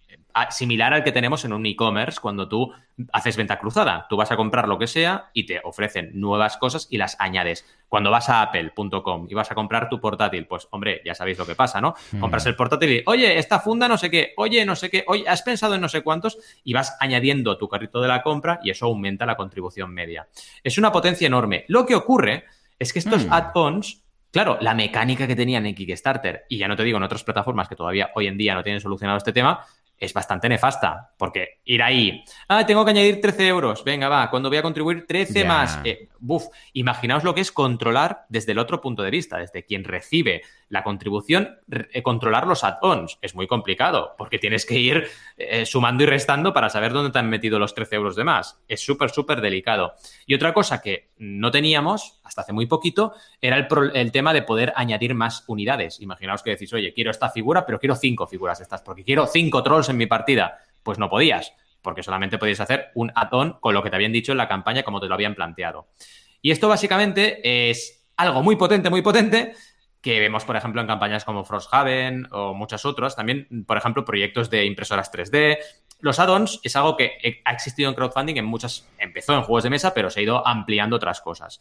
[0.51, 2.73] similar al que tenemos en un e-commerce cuando tú
[3.13, 4.07] haces venta cruzada.
[4.09, 7.67] Tú vas a comprar lo que sea y te ofrecen nuevas cosas y las añades.
[7.89, 11.47] Cuando vas a apple.com y vas a comprar tu portátil, pues hombre, ya sabéis lo
[11.47, 11.95] que pasa, ¿no?
[12.13, 12.21] Mm.
[12.21, 15.29] Compras el portátil y, oye, esta funda no sé qué, oye, no sé qué, oye,
[15.29, 18.71] has pensado en no sé cuántos y vas añadiendo tu carrito de la compra y
[18.71, 20.29] eso aumenta la contribución media.
[20.63, 21.65] Es una potencia enorme.
[21.69, 22.45] Lo que ocurre
[22.79, 23.33] es que estos mm.
[23.33, 24.03] add-ons
[24.37, 27.69] claro, la mecánica que tenían en Kickstarter, y ya no te digo en otras plataformas
[27.69, 29.65] que todavía hoy en día no tienen solucionado este tema,
[29.99, 34.49] es bastante nefasta, porque ir ahí, ah, tengo que añadir 13 euros, venga, va, cuando
[34.49, 38.81] voy a contribuir 13 más, eh, buf, imaginaos lo que es controlar desde el otro
[38.81, 44.15] punto de vista, desde quien recibe la contribución, eh, controlar los add-ons es muy complicado,
[44.19, 45.07] porque tienes que ir
[45.37, 48.61] eh, sumando y restando para saber dónde te han metido los 13 euros de más.
[48.67, 49.95] Es súper, súper delicado.
[50.27, 54.43] Y otra cosa que no teníamos hasta hace muy poquito era el, el, tema de
[54.43, 56.01] poder añadir más unidades.
[56.01, 59.27] Imaginaos que decís, oye, quiero esta figura, pero quiero cinco figuras de estas, porque quiero
[59.27, 60.59] cinco trolls en mi partida.
[60.83, 64.33] Pues no podías, porque solamente podías hacer un add-on con lo que te habían dicho
[64.33, 65.89] en la campaña como te lo habían planteado.
[66.43, 69.55] Y esto básicamente es algo muy potente, muy potente,
[70.01, 73.17] que vemos, por ejemplo, en campañas como Frosthaven o muchas otras.
[73.17, 75.59] También, por ejemplo, proyectos de impresoras 3D.
[75.99, 79.71] Los add-ons es algo que ha existido en crowdfunding en muchas, empezó en juegos de
[79.71, 81.61] mesa, pero se ha ido ampliando otras cosas.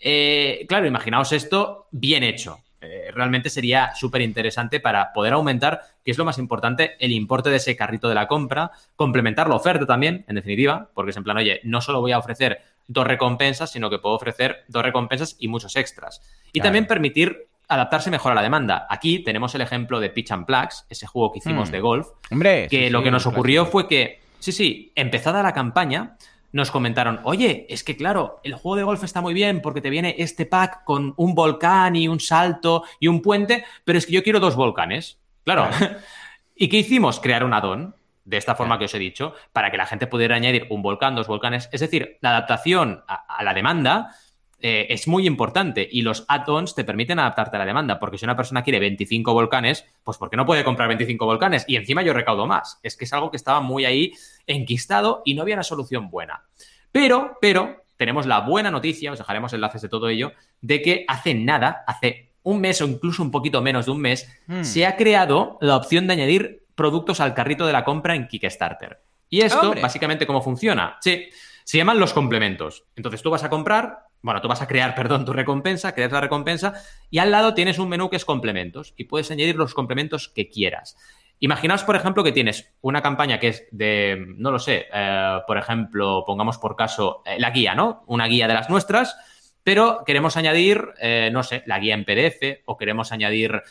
[0.00, 2.63] Eh, claro, imaginaos esto bien hecho.
[2.84, 7.50] Eh, realmente sería súper interesante para poder aumentar, que es lo más importante, el importe
[7.50, 11.24] de ese carrito de la compra, complementar la oferta también, en definitiva, porque es en
[11.24, 15.36] plan, oye, no solo voy a ofrecer dos recompensas, sino que puedo ofrecer dos recompensas
[15.38, 16.20] y muchos extras.
[16.48, 16.66] Y claro.
[16.66, 18.86] también permitir adaptarse mejor a la demanda.
[18.90, 21.72] Aquí tenemos el ejemplo de Pitch and Plugs, ese juego que hicimos mm.
[21.72, 23.40] de golf, Hombre, que sí, lo sí, que nos clásico.
[23.40, 26.16] ocurrió fue que, sí, sí, empezada la campaña,
[26.54, 29.90] nos comentaron, oye, es que claro, el juego de golf está muy bien porque te
[29.90, 34.12] viene este pack con un volcán y un salto y un puente, pero es que
[34.12, 35.18] yo quiero dos volcanes.
[35.42, 35.68] Claro.
[36.54, 37.18] ¿Y qué hicimos?
[37.18, 37.96] Crear un add-on.
[38.24, 41.14] De esta forma que os he dicho, para que la gente pudiera añadir un volcán,
[41.14, 41.68] dos volcanes.
[41.72, 44.14] Es decir, la adaptación a, a la demanda
[44.66, 48.24] eh, es muy importante y los add-ons te permiten adaptarte a la demanda, porque si
[48.24, 52.14] una persona quiere 25 volcanes, pues porque no puede comprar 25 volcanes y encima yo
[52.14, 52.80] recaudo más.
[52.82, 54.12] Es que es algo que estaba muy ahí
[54.46, 56.44] enquistado y no había una solución buena.
[56.90, 61.34] Pero, pero, tenemos la buena noticia, os dejaremos enlaces de todo ello, de que hace
[61.34, 64.62] nada, hace un mes o incluso un poquito menos de un mes, Hmm.
[64.62, 69.00] se ha creado la opción de añadir productos al carrito de la compra en Kickstarter.
[69.28, 69.82] Y esto, ¡Hombre!
[69.82, 70.96] básicamente, ¿cómo funciona?
[71.02, 71.26] Sí,
[71.64, 72.84] se llaman los complementos.
[72.96, 76.20] Entonces tú vas a comprar, bueno, tú vas a crear, perdón, tu recompensa, creas la
[76.20, 76.74] recompensa
[77.10, 80.48] y al lado tienes un menú que es complementos y puedes añadir los complementos que
[80.48, 80.96] quieras.
[81.40, 85.58] Imaginaos, por ejemplo, que tienes una campaña que es de, no lo sé, eh, por
[85.58, 88.02] ejemplo, pongamos por caso eh, la guía, ¿no?
[88.06, 89.14] Una guía de las nuestras,
[89.62, 93.62] pero queremos añadir, eh, no sé, la guía en PDF o queremos añadir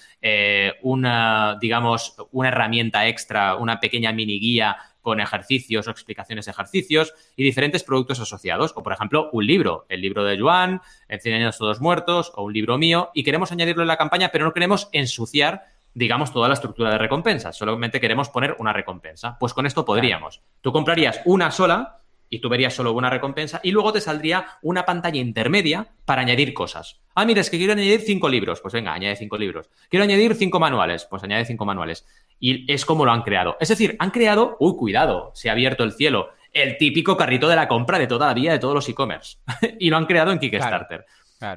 [0.82, 7.14] una, digamos, una herramienta extra, una pequeña mini guía con ejercicios o explicaciones de ejercicios
[7.36, 8.74] y diferentes productos asociados.
[8.76, 12.44] O, por ejemplo, un libro, el libro de Joan, En 100 años todos muertos, o
[12.44, 16.48] un libro mío, y queremos añadirlo en la campaña, pero no queremos ensuciar, digamos, toda
[16.48, 17.56] la estructura de recompensas.
[17.56, 19.38] Solamente queremos poner una recompensa.
[19.38, 20.42] Pues con esto podríamos.
[20.62, 22.03] Tú comprarías una sola
[22.34, 26.52] y tú verías solo una recompensa y luego te saldría una pantalla intermedia para añadir
[26.56, 27.00] cosas.
[27.14, 28.60] Ah, mira, es que quiero añadir cinco libros.
[28.60, 29.70] Pues venga, añade cinco libros.
[29.88, 31.06] Quiero añadir cinco manuales.
[31.06, 32.08] Pues añade cinco manuales.
[32.40, 33.56] Y es como lo han creado.
[33.60, 37.56] Es decir, han creado, uy, cuidado, se ha abierto el cielo, el típico carrito de
[37.56, 39.38] la compra de toda la vida de todos los e-commerce.
[39.80, 41.06] y lo han creado en Kickstarter.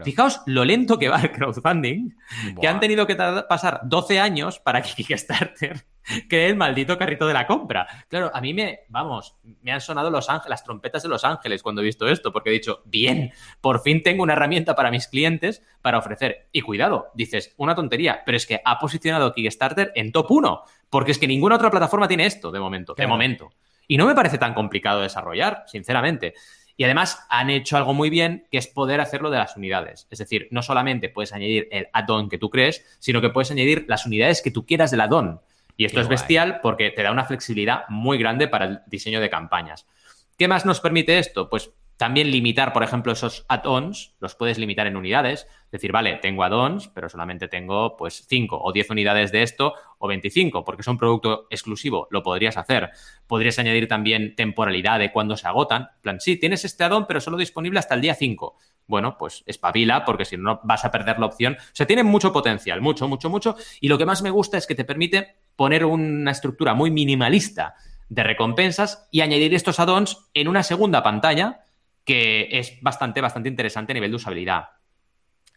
[0.05, 2.15] Fijaos lo lento que va el crowdfunding,
[2.61, 5.85] que han tenido que pasar 12 años para que Kickstarter
[6.29, 7.87] cree el maldito carrito de la compra.
[8.09, 11.63] Claro, a mí me, vamos, me han sonado los ángeles, las trompetas de los ángeles
[11.63, 15.09] cuando he visto esto, porque he dicho, bien, por fin tengo una herramienta para mis
[15.09, 16.49] clientes para ofrecer.
[16.53, 21.13] Y cuidado, dices, una tontería, pero es que ha posicionado Kickstarter en top 1, porque
[21.13, 23.51] es que ninguna otra plataforma tiene esto de momento, de momento.
[23.89, 26.35] Y no me parece tan complicado desarrollar, sinceramente.
[26.77, 30.07] Y además han hecho algo muy bien, que es poder hacerlo de las unidades.
[30.11, 33.87] Es decir, no solamente puedes añadir el add-on que tú crees, sino que puedes añadir
[33.89, 35.41] las unidades que tú quieras del add-on.
[35.79, 36.19] Y esto Qué es guay.
[36.19, 39.87] bestial porque te da una flexibilidad muy grande para el diseño de campañas.
[40.37, 41.49] ¿Qué más nos permite esto?
[41.49, 45.49] Pues también limitar, por ejemplo, esos add-ons, los puedes limitar en unidades.
[45.73, 50.07] Decir, vale, tengo add-ons, pero solamente tengo pues 5 o 10 unidades de esto o
[50.07, 52.91] 25, porque es un producto exclusivo, lo podrías hacer.
[53.27, 55.89] Podrías añadir también temporalidad de cuándo se agotan.
[56.03, 58.57] Plan, sí, tienes este add-on, pero solo disponible hasta el día 5.
[58.87, 61.55] Bueno, pues espabila, porque si no vas a perder la opción.
[61.55, 63.57] O sea, tiene mucho potencial, mucho, mucho, mucho.
[63.81, 67.75] Y lo que más me gusta es que te permite poner una estructura muy minimalista
[68.09, 71.63] de recompensas y añadir estos add-ons en una segunda pantalla
[72.07, 74.69] que es bastante, bastante interesante a nivel de usabilidad.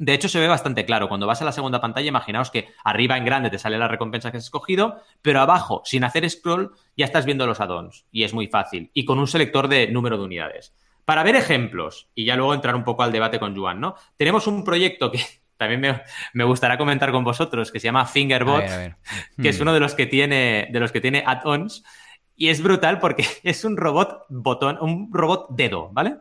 [0.01, 1.09] De hecho, se ve bastante claro.
[1.09, 4.31] Cuando vas a la segunda pantalla, imaginaos que arriba en grande te sale la recompensa
[4.31, 8.05] que has escogido, pero abajo, sin hacer scroll, ya estás viendo los add-ons.
[8.12, 8.91] Y es muy fácil.
[8.93, 10.73] Y con un selector de número de unidades.
[11.03, 13.95] Para ver ejemplos, y ya luego entrar un poco al debate con Juan, ¿no?
[14.15, 15.19] Tenemos un proyecto que
[15.57, 16.01] también me,
[16.33, 18.95] me gustará comentar con vosotros, que se llama A Fingerbot, ver, a ver.
[19.41, 19.63] que es Hmm.
[19.63, 21.83] uno de los que tiene, de los que tiene add-ons.
[22.39, 26.19] Y es brutal porque es un robot botón, un robot dedo, ¿vale?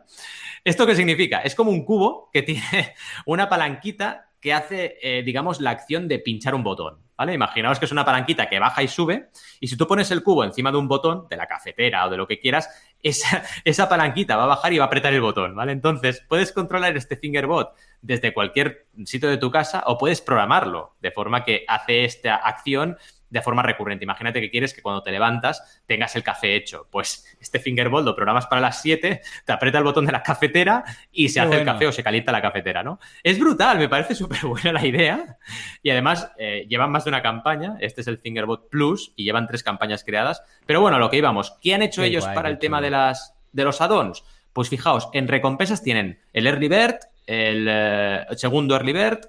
[0.65, 1.39] ¿Esto qué significa?
[1.39, 2.93] Es como un cubo que tiene
[3.25, 7.33] una palanquita que hace, eh, digamos, la acción de pinchar un botón, ¿vale?
[7.33, 9.29] Imaginaos que es una palanquita que baja y sube,
[9.61, 12.17] y si tú pones el cubo encima de un botón, de la cafetera o de
[12.17, 12.69] lo que quieras,
[13.01, 15.71] esa, esa palanquita va a bajar y va a apretar el botón, ¿vale?
[15.71, 21.11] Entonces, puedes controlar este fingerbot desde cualquier sitio de tu casa o puedes programarlo de
[21.11, 22.97] forma que hace esta acción
[23.29, 24.03] de forma recurrente.
[24.03, 26.87] Imagínate que quieres que cuando te levantas tengas el café hecho.
[26.89, 30.83] Pues este fingerbolt lo programas para las 7, te aprieta el botón de la cafetera
[31.11, 32.99] y se hace el café o se calienta la cafetera, ¿no?
[33.23, 35.37] Es brutal, me parece súper buena la idea.
[35.83, 37.77] Y además eh, llevan más de una campaña.
[37.79, 40.43] Este es el Fingerbot Plus y llevan tres campañas creadas.
[40.65, 41.57] Pero bueno, a lo que íbamos.
[41.61, 44.23] ¿Qué han hecho ellos para el tema de, las, de los addons?
[44.53, 49.19] Pues fijaos, en recompensas tienen el Early Bird, el, eh, segundo Early Bird,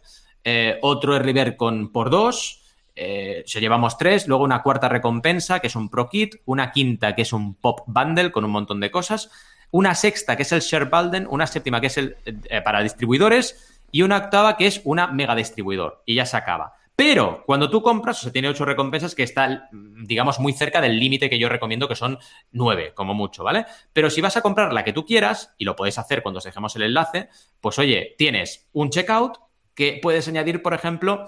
[0.42, 2.59] eh, otro Early Bird con por dos,
[3.02, 7.14] eh, se llevamos tres, luego una cuarta recompensa, que es un Pro Kit, una quinta,
[7.14, 9.30] que es un Pop Bundle con un montón de cosas,
[9.70, 13.80] una sexta, que es el Share Bundle, una séptima, que es el eh, para distribuidores,
[13.90, 16.74] y una octava, que es una mega distribuidor, y ya se acaba.
[16.94, 21.00] Pero cuando tú compras, o sea, tiene ocho recompensas que está, digamos, muy cerca del
[21.00, 22.18] límite que yo recomiendo, que son
[22.52, 23.64] nueve, como mucho, ¿vale?
[23.94, 26.44] Pero si vas a comprar la que tú quieras, y lo puedes hacer cuando os
[26.44, 27.30] dejemos el enlace,
[27.62, 29.38] pues oye, tienes un checkout
[29.74, 31.24] que puedes añadir, por ejemplo,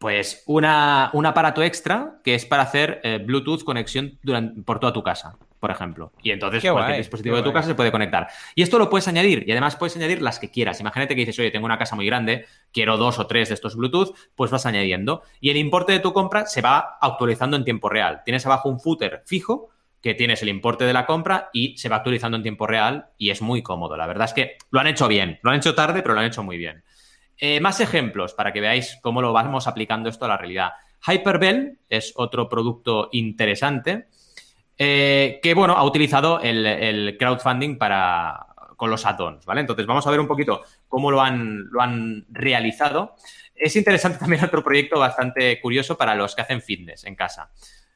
[0.00, 4.18] pues una, un aparato extra que es para hacer eh, Bluetooth conexión
[4.64, 6.10] por toda tu casa, por ejemplo.
[6.22, 8.28] Y entonces cualquier dispositivo de tu casa se puede conectar.
[8.54, 10.80] Y esto lo puedes añadir, y además puedes añadir las que quieras.
[10.80, 13.76] Imagínate que dices, oye, tengo una casa muy grande, quiero dos o tres de estos
[13.76, 15.20] Bluetooth, pues vas añadiendo.
[15.38, 18.22] Y el importe de tu compra se va actualizando en tiempo real.
[18.24, 19.68] Tienes abajo un footer fijo
[20.00, 23.28] que tienes el importe de la compra y se va actualizando en tiempo real y
[23.28, 23.98] es muy cómodo.
[23.98, 25.38] La verdad es que lo han hecho bien.
[25.42, 26.84] Lo han hecho tarde, pero lo han hecho muy bien.
[27.42, 30.72] Eh, más ejemplos para que veáis cómo lo vamos aplicando esto a la realidad.
[31.06, 34.08] Hyperbell es otro producto interesante
[34.76, 39.62] eh, que, bueno, ha utilizado el, crowdfunding para, con los add ¿vale?
[39.62, 43.14] Entonces vamos a ver un poquito cómo lo han, lo han realizado.
[43.54, 47.50] Es interesante también otro proyecto bastante curioso para los que hacen fitness en casa.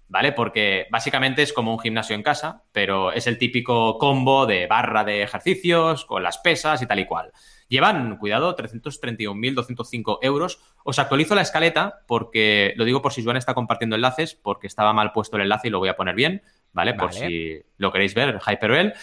[0.09, 0.33] ¿vale?
[0.33, 5.05] Porque básicamente es como un gimnasio en casa, pero es el típico combo de barra
[5.05, 7.33] de ejercicios con las pesas y tal y cual.
[7.69, 10.61] Llevan, cuidado, 331.205 euros.
[10.85, 14.93] Os actualizo la escaleta porque, lo digo por si Joan está compartiendo enlaces, porque estaba
[14.93, 16.95] mal puesto el enlace y lo voy a poner bien, ¿vale?
[16.95, 18.95] Por si lo queréis ver, Hyperwell.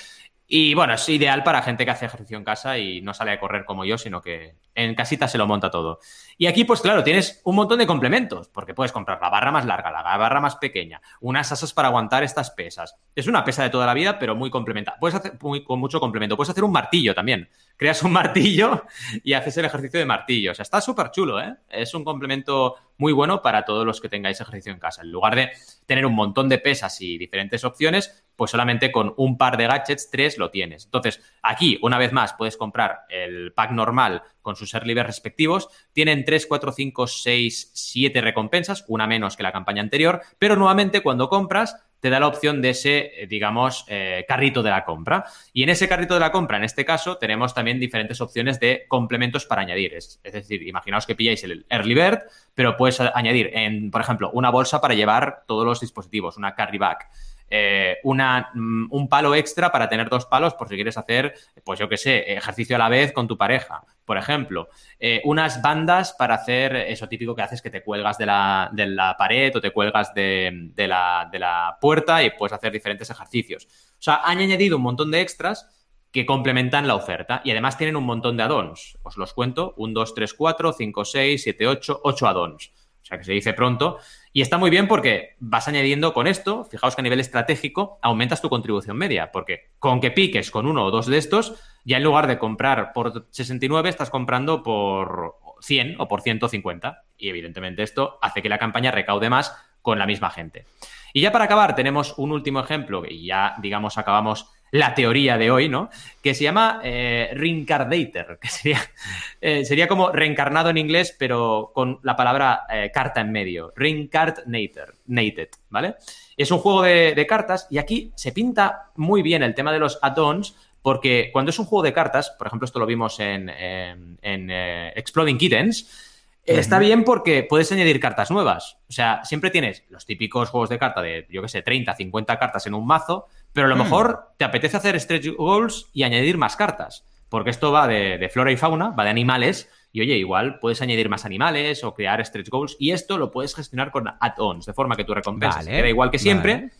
[0.54, 3.40] Y bueno, es ideal para gente que hace ejercicio en casa y no sale a
[3.40, 6.00] correr como yo, sino que en casita se lo monta todo.
[6.38, 9.66] Y aquí, pues claro, tienes un montón de complementos, porque puedes comprar la barra más
[9.66, 12.98] larga, la barra más pequeña, unas asas para aguantar estas pesas.
[13.16, 14.98] Es una pesa de toda la vida, pero muy complementada.
[15.00, 16.36] Puedes hacer muy, con mucho complemento.
[16.36, 17.48] Puedes hacer un martillo también.
[17.78, 18.84] Creas un martillo
[19.24, 20.52] y haces el ejercicio de martillo.
[20.52, 21.56] O sea, está súper chulo, ¿eh?
[21.70, 25.02] Es un complemento muy bueno para todos los que tengáis ejercicio en casa.
[25.02, 25.52] En lugar de
[25.86, 30.10] tener un montón de pesas y diferentes opciones, pues solamente con un par de gadgets,
[30.10, 30.86] tres lo tienes.
[30.86, 35.70] Entonces, aquí, una vez más, puedes comprar el pack normal con sus early respectivos.
[35.94, 41.02] Tienen 3, 4, 5, 6, 7 recompensas, una menos que la campaña anterior, pero nuevamente
[41.02, 45.26] cuando compras te da la opción de ese, eh, digamos, eh, carrito de la compra.
[45.54, 48.86] Y en ese carrito de la compra, en este caso, tenemos también diferentes opciones de
[48.88, 49.94] complementos para añadir.
[49.94, 52.24] Es, decir, imaginaos que pilláis el Early Bird,
[52.56, 56.80] pero puedes añadir, en, por ejemplo, una bolsa para llevar todos los dispositivos, una carry
[56.80, 57.08] bag.
[57.54, 61.34] Eh, una, mm, un palo extra para tener dos palos por si quieres hacer,
[61.66, 64.70] pues yo qué sé, ejercicio a la vez con tu pareja, por ejemplo.
[64.98, 68.88] Eh, unas bandas para hacer eso típico que haces que te cuelgas de la, de
[68.88, 73.66] la pared o te cuelgas de, la, de la puerta y puedes hacer diferentes ejercicios.
[73.66, 75.68] O sea, han añadido un montón de extras
[76.10, 78.98] que complementan la oferta y además tienen un montón de add-ons.
[79.04, 82.72] Os los cuento, 1, 2, 3, 4, 5, 6, 7, 8, 8 add-ons.
[83.02, 83.98] O sea, que se dice pronto.
[84.34, 88.42] Y está muy bien porque vas añadiendo con esto, fijaos que a nivel estratégico aumentas
[88.42, 92.04] tu contribución media, porque con que piques con uno o dos de estos, ya en
[92.04, 97.04] lugar de comprar por 69, estás comprando por 100 o por 150.
[97.18, 100.66] Y evidentemente esto hace que la campaña recaude más con la misma gente.
[101.14, 105.52] Y ya para acabar, tenemos un último ejemplo, y ya, digamos, acabamos la teoría de
[105.52, 105.90] hoy, ¿no?
[106.22, 108.80] Que se llama eh, Reincarnator, que sería,
[109.42, 113.74] eh, sería como reencarnado en inglés, pero con la palabra eh, carta en medio.
[113.76, 115.96] Reincarnator, nated, ¿vale?
[116.38, 120.00] Es un juego de, cartas y aquí se pinta muy bien el tema de los
[120.02, 124.50] add-ons, porque cuando es un juego de cartas, por ejemplo, esto lo vimos en, en,
[124.50, 126.10] Exploding Kittens,
[126.44, 128.78] Está bien porque puedes añadir cartas nuevas.
[128.90, 132.40] O sea, siempre tienes los típicos juegos de carta de, yo qué sé, 30, 50
[132.40, 133.80] cartas en un mazo, pero a lo hmm.
[133.80, 138.52] mejor te apetece hacer stretch goals y añadir más cartas, porque esto va de, flora
[138.52, 142.50] y fauna, va de animales, y oye, igual puedes añadir más animales o crear stretch
[142.50, 146.12] goals, y esto lo puedes gestionar con add-ons, de forma que tu recompensa queda igual
[146.12, 146.72] que siempre,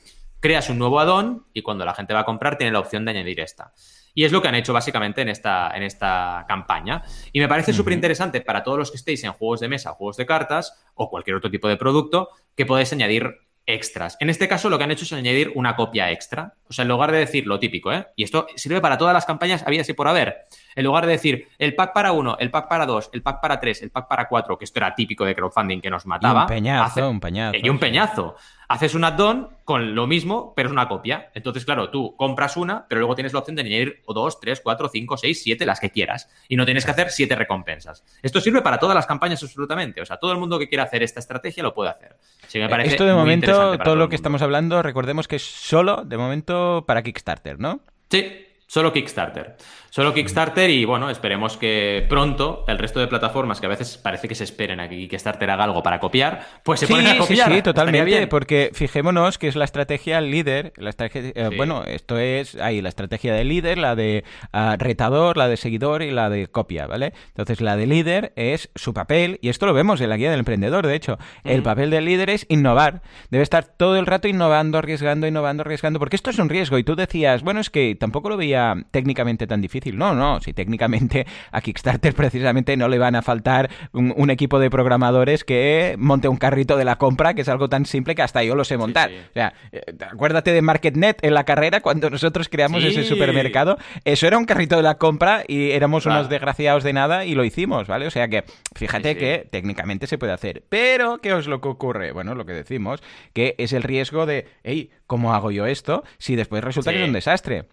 [0.42, 3.12] creas un nuevo add-on y cuando la gente va a comprar tiene la opción de
[3.12, 3.74] añadir esta.
[4.14, 7.02] Y es lo que han hecho básicamente en esta, en esta campaña.
[7.32, 10.18] Y me parece súper interesante para todos los que estéis en juegos de mesa, juegos
[10.18, 13.38] de cartas o cualquier otro tipo de producto que podéis añadir
[13.74, 14.18] extras.
[14.20, 16.54] En este caso lo que han hecho es añadir una copia extra.
[16.68, 18.08] O sea, en lugar de decir lo típico, ¿eh?
[18.16, 20.46] Y esto sirve para todas las campañas había así por haber.
[20.76, 23.60] En lugar de decir el pack para uno, el pack para dos, el pack para
[23.60, 26.42] tres, el pack para cuatro, que esto era típico de crowdfunding que nos mataba.
[26.42, 27.58] un peñazo, un peñazo.
[27.62, 28.36] Y un peñazo
[28.72, 31.30] haces un add-on con lo mismo, pero es una copia.
[31.34, 34.88] Entonces, claro, tú compras una, pero luego tienes la opción de añadir dos, tres, cuatro,
[34.88, 36.30] cinco, seis, siete, las que quieras.
[36.48, 38.04] Y no tienes que hacer siete recompensas.
[38.22, 40.02] Esto sirve para todas las campañas absolutamente.
[40.02, 42.16] O sea, todo el mundo que quiera hacer esta estrategia lo puede hacer.
[42.56, 46.18] me parece Esto de momento, todo, lo que estamos hablando, recordemos que es solo de
[46.18, 47.82] momento para Kickstarter, ¿no?
[48.10, 49.58] Sí, solo Kickstarter.
[49.94, 54.30] Solo Kickstarter y bueno, esperemos que pronto el resto de plataformas que a veces parece
[54.30, 57.50] que se esperen a que Kickstarter haga algo para copiar, pues se ponen a copiar.
[57.50, 62.18] Sí, sí, totalmente, porque fijémonos que es la estrategia líder, la estrategia, eh, bueno, esto
[62.18, 64.24] es ahí la estrategia de líder, la de
[64.54, 67.12] ah, retador, la de seguidor y la de copia, ¿vale?
[67.28, 70.40] Entonces la de líder es su papel y esto lo vemos en la guía del
[70.40, 74.78] emprendedor, de hecho, el papel del líder es innovar, debe estar todo el rato innovando,
[74.78, 78.30] arriesgando, innovando, arriesgando, porque esto es un riesgo y tú decías, bueno, es que tampoco
[78.30, 83.16] lo veía técnicamente tan difícil no, no, si técnicamente a Kickstarter precisamente no le van
[83.16, 87.50] a faltar un, equipo de programadores que monte un carrito de la compra, que es
[87.50, 89.10] algo tan simple que hasta yo lo sé montar.
[89.10, 93.78] O sea, eh, acuérdate de MarketNet en la carrera cuando nosotros creamos ese supermercado.
[94.06, 97.44] Eso era un carrito de la compra y éramos unos desgraciados de nada y lo
[97.44, 98.08] hicimos, ¿vale?
[98.08, 98.44] O sea que
[98.76, 100.64] fíjate que técnicamente se puede hacer.
[100.70, 102.12] Pero, ¿qué es lo que ocurre?
[102.12, 103.02] Bueno, lo que decimos,
[103.34, 107.08] que es el riesgo de, hey, ¿cómo hago yo esto si después resulta que es
[107.08, 107.66] un desastre?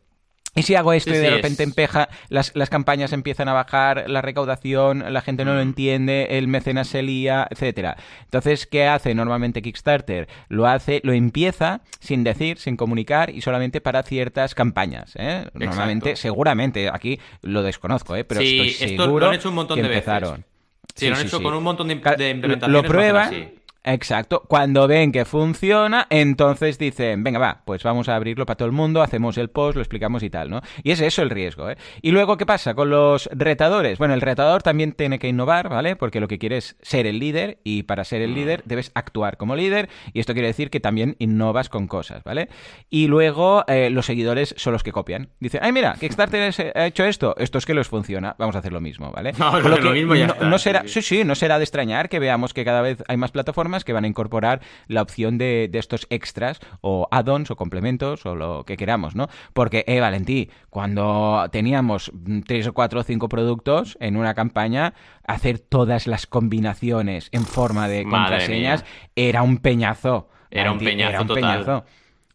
[0.55, 4.23] Y si hago esto y de repente empeja, las, las, campañas empiezan a bajar, la
[4.23, 5.69] recaudación, la gente no lo mm.
[5.69, 7.97] entiende, el mecenas se lía, etcétera.
[8.25, 10.29] Entonces, ¿qué hace normalmente Kickstarter?
[10.49, 15.13] Lo hace, lo empieza sin decir, sin comunicar y solamente para ciertas campañas.
[15.17, 15.47] ¿eh?
[15.55, 18.25] Normalmente, seguramente, aquí lo desconozco, ¿eh?
[18.25, 20.33] pero estoy seguro esto lo han hecho un montón de empezaron.
[20.33, 20.47] Veces.
[20.95, 22.83] Sí, lo han hecho con un montón de, de implementaciones.
[22.83, 23.53] Lo prueban,
[23.85, 24.43] Exacto.
[24.49, 28.73] Cuando ven que funciona, entonces dicen, venga, va, pues vamos a abrirlo para todo el
[28.73, 30.61] mundo, hacemos el post, lo explicamos y tal, ¿no?
[30.83, 31.77] Y es eso el riesgo, ¿eh?
[32.03, 33.99] Y luego, ¿qué pasa con los retadores?
[33.99, 35.97] Bueno, el retador también tiene que innovar, ¿vale?
[35.97, 39.37] Porque lo que quiere es ser el líder y para ser el líder debes actuar
[39.37, 42.49] como líder y esto quiere decir que también innovas con cosas, ¿vale?
[42.91, 45.31] Y luego eh, los seguidores son los que copian.
[45.41, 48.73] Dicen, ay, mira, Kickstarter ha hecho esto, esto es que les funciona, vamos a hacer
[48.73, 49.33] lo mismo, ¿vale?
[49.39, 52.65] No, lo, mismo ya no será, sí, sí, no será de extrañar que veamos que
[52.65, 57.07] cada vez hay más plataformas que van a incorporar la opción de, estos extras o
[57.11, 59.29] add-ons o complementos o lo que queramos, ¿no?
[59.53, 62.11] Porque, eh, Valentí, cuando teníamos
[62.47, 64.95] tres o cuatro o cinco productos en una campaña,
[65.27, 70.29] hacer todas las combinaciones en forma de contraseñas era un peñazo.
[70.51, 71.85] Era un peñazo total.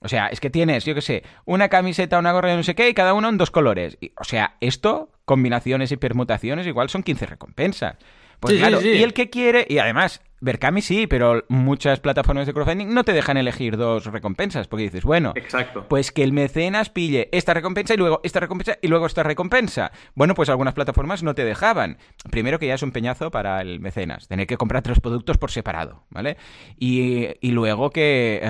[0.04, 2.90] O sea, es que tienes, yo qué sé, una camiseta, una gorra no sé qué,
[2.90, 3.98] y cada uno en dos colores.
[4.18, 7.96] o sea, esto, combinaciones y permutaciones, igual son 15 recompensas.
[8.42, 12.94] Pues claro, y el que quiere, y además, Berkami sí, pero muchas plataformas de crowdfunding
[12.94, 15.86] no te dejan elegir dos recompensas, porque dices, bueno, Exacto.
[15.88, 19.94] pues que el mecenas pille esta recompensa y luego esta recompensa y luego esta recompensa.
[20.16, 21.98] Bueno, pues algunas plataformas no te dejaban.
[22.30, 25.50] Primero que ya es un peñazo para el mecenas, tener que comprar tres productos por
[25.50, 26.36] separado, ¿vale?
[26.78, 28.42] Y, luego que,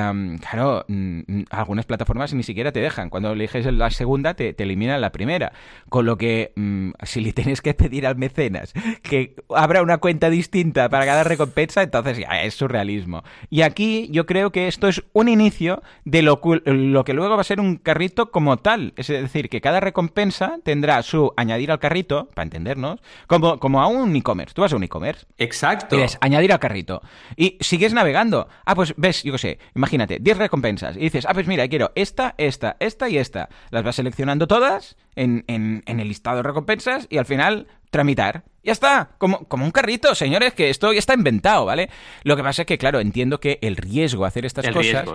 [0.49, 3.11] claro, mm, algunas plataformas ni siquiera te dejan.
[3.11, 5.51] Cuando eliges la segunda, te, eliminan la primera.
[5.89, 8.73] Con lo que, mm, si le tienes que pedir al mecenas
[9.03, 13.23] que abra una cuenta distinta para cada recompensa, entonces ya es surrealismo.
[13.49, 17.41] Y aquí yo creo que esto es un inicio de lo, lo que luego va
[17.41, 18.93] a ser un carrito como tal.
[18.95, 23.87] Es decir, que cada recompensa tendrá su añadir al carrito, para entendernos, como, como a
[23.87, 24.53] un e-commerce.
[24.53, 25.25] Tú vas a un e-commerce.
[25.37, 25.95] Exacto.
[25.95, 27.01] Y ves, añadir al carrito.
[27.35, 28.47] Y sigues navegando.
[28.65, 30.95] Ah, pues ves, yo qué sé, imagínate, 10 recompensas.
[30.95, 33.49] Y dices, ah, pues mira, quiero esta, esta, esta y esta.
[33.69, 38.43] Las vas seleccionando todas en, en, en el listado de recompensas y al final tramitar.
[38.63, 41.89] Ya está, como, como un carrito, señores, que esto ya está inventado, ¿vale?
[42.23, 45.05] Lo que pasa es que, claro, entiendo que el riesgo a hacer estas cosas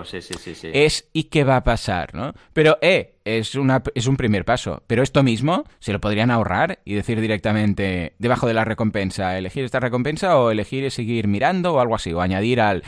[0.63, 2.33] es ¿y qué va a pasar, no?
[2.53, 4.83] Pero, eh, es, una, es un primer paso.
[4.87, 9.63] Pero esto mismo se lo podrían ahorrar y decir directamente debajo de la recompensa, elegir
[9.65, 12.83] esta recompensa o elegir seguir mirando o algo así, o añadir al...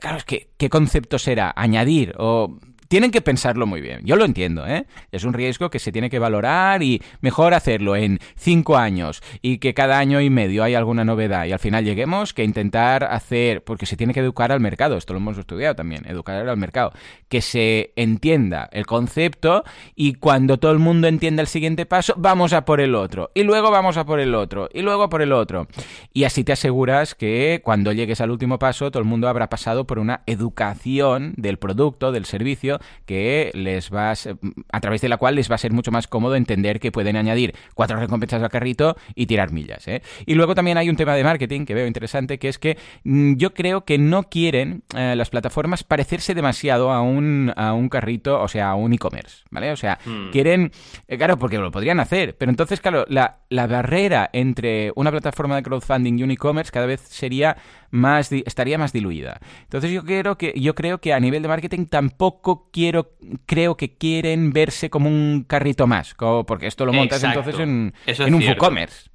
[0.00, 1.52] Claro, es que, ¿qué concepto será?
[1.56, 2.58] Añadir o
[2.90, 4.00] tienen que pensarlo muy bien.
[4.02, 4.84] Yo lo entiendo, ¿eh?
[5.12, 9.58] Es un riesgo que se tiene que valorar y mejor hacerlo en cinco años y
[9.58, 13.62] que cada año y medio hay alguna novedad y al final lleguemos que intentar hacer,
[13.62, 16.92] porque se tiene que educar al mercado, esto lo hemos estudiado también, educar al mercado,
[17.28, 19.62] que se entienda el concepto
[19.94, 23.44] y cuando todo el mundo entienda el siguiente paso, vamos a por el otro y
[23.44, 25.68] luego vamos a por el otro y luego por el otro.
[26.12, 29.86] Y así te aseguras que cuando llegues al último paso todo el mundo habrá pasado
[29.86, 35.34] por una educación del producto, del servicio que les va a, través de la cual
[35.34, 38.96] les va a ser mucho más cómodo entender que pueden añadir cuatro recompensas al carrito
[39.14, 39.86] y tirar millas.
[39.88, 40.02] ¿eh?
[40.26, 43.34] Y luego también hay un tema de marketing que veo interesante, que es que mm,
[43.36, 48.40] yo creo que no quieren eh, las plataformas parecerse demasiado a un, a un carrito,
[48.40, 49.72] o sea, a un e-commerce, ¿vale?
[49.72, 50.30] O sea, hmm.
[50.30, 50.72] quieren,
[51.08, 55.56] eh, claro, porque lo podrían hacer, pero entonces, claro, la, la barrera entre una plataforma
[55.56, 57.56] de crowdfunding y un e-commerce cada vez sería
[57.90, 59.40] más estaría más diluida.
[59.62, 63.12] Entonces yo creo que yo creo que a nivel de marketing tampoco quiero
[63.46, 66.14] creo que quieren verse como un carrito más,
[66.46, 69.10] porque esto lo montas entonces en, en un WooCommerce.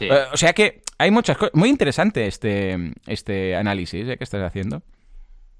[0.00, 4.16] Eh, o sea que hay muchas cosas muy interesante este este análisis ¿eh?
[4.16, 4.82] que estás haciendo.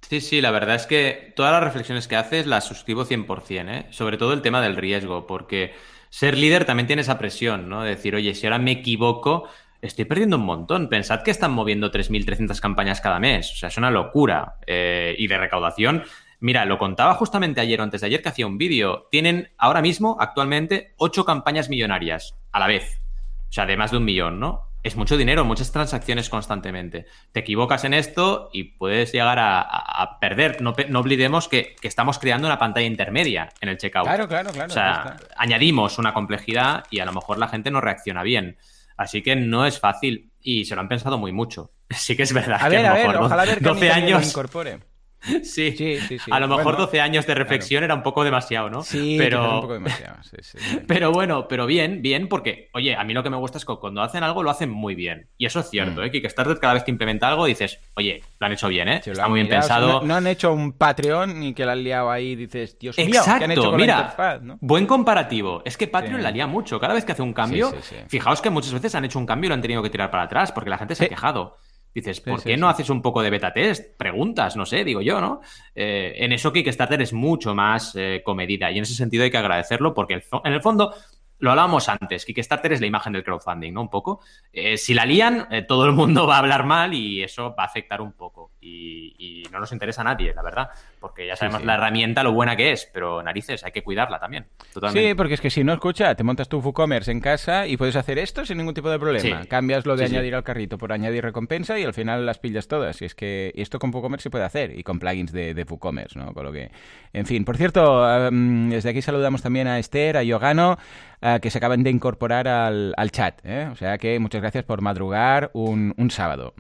[0.09, 3.87] Sí, sí, la verdad es que todas las reflexiones que haces las suscribo 100%, ¿eh?
[3.91, 5.73] sobre todo el tema del riesgo, porque
[6.11, 7.83] ser líder también tiene esa presión, ¿no?
[7.83, 9.49] De decir, oye, si ahora me equivoco,
[9.83, 10.89] estoy perdiendo un montón.
[10.89, 13.53] Pensad que están moviendo 3.300 campañas cada mes.
[13.53, 14.57] O sea, es una locura.
[14.67, 16.05] Eh, y de recaudación,
[16.41, 19.09] mira, lo contaba justamente ayer o antes de ayer que hacía un vídeo.
[19.11, 23.03] Tienen ahora mismo, actualmente, 8 campañas millonarias a la vez.
[23.51, 24.71] O sea, de más de un millón, ¿no?
[24.85, 27.07] Es mucho dinero, muchas transacciones constantemente.
[27.31, 30.61] Te equivocas en esto y puedes llegar a, perder.
[30.61, 34.07] No, olvidemos que, que, estamos creando una pantalla intermedia en el checkout.
[34.07, 34.69] Claro, claro, claro.
[34.69, 38.57] O sea, añadimos una complejidad y a lo mejor la gente no reacciona bien.
[39.03, 41.73] Así que no es fácil y se lo han pensado muy mucho.
[41.91, 42.59] Sí que es verdad.
[42.61, 44.27] A que ver, a, ver, ojalá ver 12 años.
[44.29, 44.79] incorpore.
[45.43, 45.73] Sí.
[45.73, 48.83] Sí, sí, A lo mejor 12 años de reflexión era un poco demasiado, ¿no?
[48.83, 50.17] Sí, pero un poco demasiado.
[50.87, 53.77] pero bueno, pero bien, bien, porque, oye, a mí lo que me gusta es que
[53.77, 55.29] cuando hacen algo lo hacen muy bien.
[55.39, 56.05] Y eso es cierto, mm.
[56.05, 56.11] ¿eh?
[56.11, 59.01] Que Kickstarter cada vez que implementa algo dices, oye, lo han hecho bien, ¿eh?
[59.05, 60.03] Está muy bien pensado.
[60.03, 63.23] no, han hecho un Patreon ni que la han liado ahí y dices, Dios mío,
[63.25, 65.63] ¿qué han hecho con mira, la interfaz, Buen comparativo.
[65.65, 66.81] Es que Patreon la lía mucho.
[66.81, 67.73] Cada vez que hace un cambio,
[68.09, 70.25] fijaos que muchas veces han hecho un cambio y lo han tenido que tirar para
[70.25, 71.59] atrás porque la gente se ha quejado.
[71.95, 73.97] Dices, ¿por qué no haces un poco de beta test?
[73.97, 75.41] Preguntas, no sé, digo yo, ¿no?
[75.75, 79.39] Eh, en eso Kickstarter es mucho más eh, comedida y en ese sentido hay que
[79.39, 80.95] agradecerlo porque en el fondo
[81.43, 83.81] lo hablábamos antes, Kickstarter es la imagen del crowdfunding, ¿no?
[83.81, 84.21] Un poco.
[84.53, 87.65] Eh, si la lían, eh, todo el mundo va a hablar mal y eso va
[87.65, 88.53] a afectar un poco.
[88.61, 92.57] Y, no nos interesa a nadie, la verdad, porque ya sabemos la herramienta, lo buena
[92.57, 94.47] que es, pero narices, hay que cuidarla también.
[94.73, 95.11] Totalmente.
[95.11, 97.97] Sí, porque es que si no, escucha, te montas tu WooCommerce en casa y puedes
[97.97, 99.45] hacer esto sin ningún tipo de problema.
[99.45, 103.03] Cambias lo de añadir al carrito por añadir recompensa y al final las pillas todas.
[103.03, 106.19] Y es que esto con WooCommerce se puede hacer y con plugins de, de WooCommerce,
[106.19, 106.33] ¿no?
[106.33, 106.71] Con lo que...
[107.13, 110.79] En fin, por cierto, em, desde aquí saludamos también a Esther, a Yogano,
[111.23, 113.39] eh, que se acaban de incorporar al, chat.
[113.45, 113.69] ¿eh?
[113.71, 116.53] O sea que muchas gracias por madrugar un, sábado.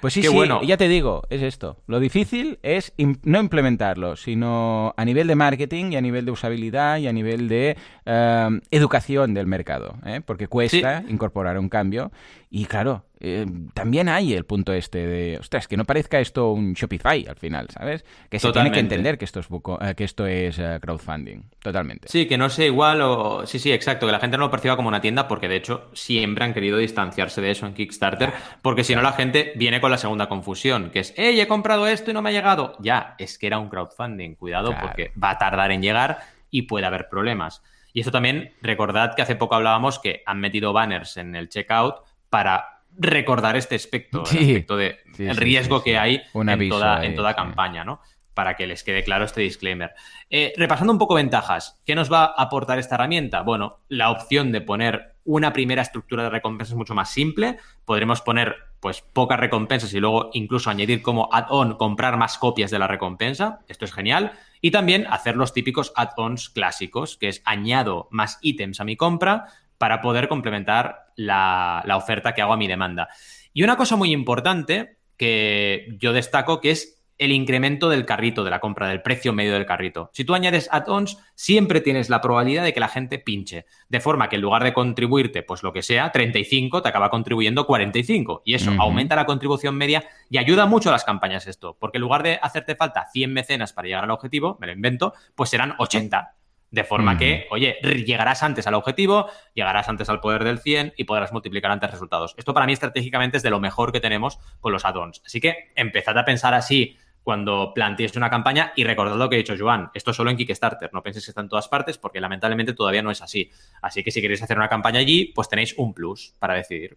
[0.00, 0.62] Pues sí, sí, bueno.
[0.62, 1.78] ya te digo, es esto.
[1.86, 2.92] Lo difícil es
[3.22, 7.48] no implementarlo, sino a nivel de marketing y a nivel de usabilidad y a nivel
[7.48, 7.76] de
[8.06, 9.96] eh, educación del mercado.
[10.24, 12.10] Porque cuesta incorporar un cambio
[12.50, 16.72] y claro, eh, también hay el punto este de, ostras, que no parezca esto un
[16.72, 18.04] Shopify al final, ¿sabes?
[18.30, 22.08] Que se tiene que entender que esto es, eh, que esto es eh, crowdfunding, totalmente.
[22.08, 23.46] Sí, que no sea igual o...
[23.46, 25.90] Sí, sí, exacto, que la gente no lo perciba como una tienda porque de hecho
[25.92, 28.32] siempre han querido distanciarse de eso en Kickstarter
[28.62, 31.86] porque si no la gente viene con la segunda confusión, que es, hey, he comprado
[31.86, 32.76] esto y no me ha llegado.
[32.80, 36.20] Ya, es que era un crowdfunding, cuidado porque va a tardar en llegar
[36.50, 37.62] y puede haber problemas.
[37.92, 41.96] Y eso también, recordad que hace poco hablábamos que han metido banners en el checkout
[42.30, 47.34] para recordar este aspecto, el aspecto de el riesgo que hay en toda, en toda
[47.34, 48.00] campaña, ¿no?
[48.34, 49.92] Para que les quede claro este disclaimer.
[50.30, 53.42] Eh, repasando un poco ventajas, ¿qué nos va a aportar esta herramienta?
[53.42, 57.58] Bueno, la opción de poner una primera estructura de recompensas mucho más simple.
[57.84, 62.78] Podremos poner pues pocas recompensas y luego incluso añadir como add-on comprar más copias de
[62.78, 63.60] la recompensa.
[63.68, 64.32] Esto es genial.
[64.62, 69.48] Y también hacer los típicos add-ons clásicos, que es añado más ítems a mi compra,
[69.76, 73.08] para poder complementar la, oferta que hago a mi demanda.
[73.52, 78.50] Y una cosa muy importante que yo destaco que es el incremento del carrito, de
[78.50, 80.10] la compra, del precio medio del carrito.
[80.12, 83.66] Si tú añades add-ons, siempre tienes la probabilidad de que la gente pinche.
[83.88, 87.66] De forma que en lugar de contribuirte, pues lo que sea, 35, te acaba contribuyendo
[87.66, 88.42] 45.
[88.44, 91.76] Y eso aumenta la contribución media y ayuda mucho a las campañas esto.
[91.78, 95.12] Porque en lugar de hacerte falta 100 mecenas para llegar al objetivo, me lo invento,
[95.34, 96.34] pues serán 80.
[96.70, 101.04] De forma que, oye, llegarás antes al objetivo, llegarás antes al poder del 100 y
[101.04, 102.34] podrás multiplicar antes resultados.
[102.36, 105.22] Esto para mí estratégicamente es de lo mejor que tenemos con los add-ons.
[105.24, 106.98] Así que empezad a pensar así
[107.28, 110.88] cuando planteéis una campaña y recordad lo que ha dicho Joan, esto solo en Kickstarter,
[110.94, 113.50] no penséis que está en todas partes porque lamentablemente todavía no es así.
[113.82, 116.96] Así que si queréis hacer una campaña allí, pues tenéis un plus para decidir.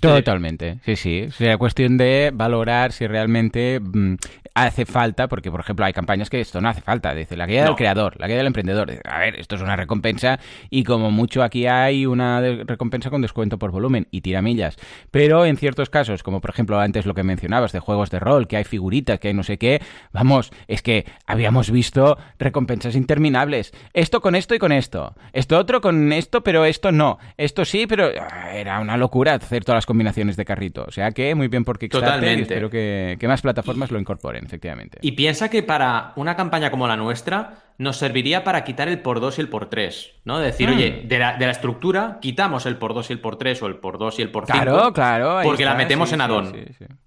[0.00, 1.28] Totalmente, sí, sí.
[1.30, 4.14] Sería cuestión de valorar si realmente mm,
[4.54, 7.14] hace falta, porque por ejemplo hay campañas que esto no hace falta.
[7.14, 8.90] Dice la guía del creador, la guía del emprendedor.
[9.04, 10.40] A ver, esto es una recompensa
[10.70, 14.76] y como mucho aquí hay una recompensa con descuento por volumen y tiramillas.
[15.10, 18.48] Pero en ciertos casos, como por ejemplo antes lo que mencionabas de juegos de rol,
[18.48, 19.82] que hay figuritas, que hay no sé qué,
[20.12, 23.72] vamos, es que habíamos visto recompensas interminables.
[23.92, 25.14] Esto con esto y con esto.
[25.32, 27.18] Esto otro con esto, pero esto no.
[27.36, 30.84] Esto sí, pero ah, era una locura hacer todas las combinaciones de carrito.
[30.86, 32.42] O sea que muy bien por Kickstarter Totalmente.
[32.42, 34.98] espero que, que más plataformas lo incorporen, efectivamente.
[35.02, 39.18] Y piensa que para una campaña como la nuestra nos serviría para quitar el por
[39.18, 40.38] 2 y el por 3, ¿no?
[40.38, 40.72] Decir, mm.
[40.74, 43.66] oye, de la, de la, estructura quitamos el por 2 y el por 3 o
[43.66, 44.62] el por 2 y el por 5.
[44.62, 45.40] Claro, claro.
[45.42, 46.54] Porque la metemos en addon.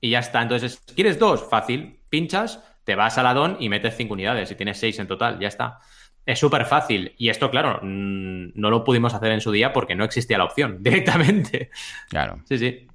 [0.02, 0.42] y ya está.
[0.42, 1.48] Entonces, ¿quieres dos?
[1.50, 2.00] Fácil.
[2.10, 5.40] Pinchas, te vas al addon y metes 5 unidades y tienes 6 en total.
[5.40, 5.80] Ya está.
[6.26, 7.14] Es súper fácil.
[7.18, 10.78] Y esto, claro, no lo pudimos hacer en su día porque no existía la opción
[10.82, 11.70] directamente.
[12.10, 12.42] Claro.
[12.48, 12.88] Sí, sí.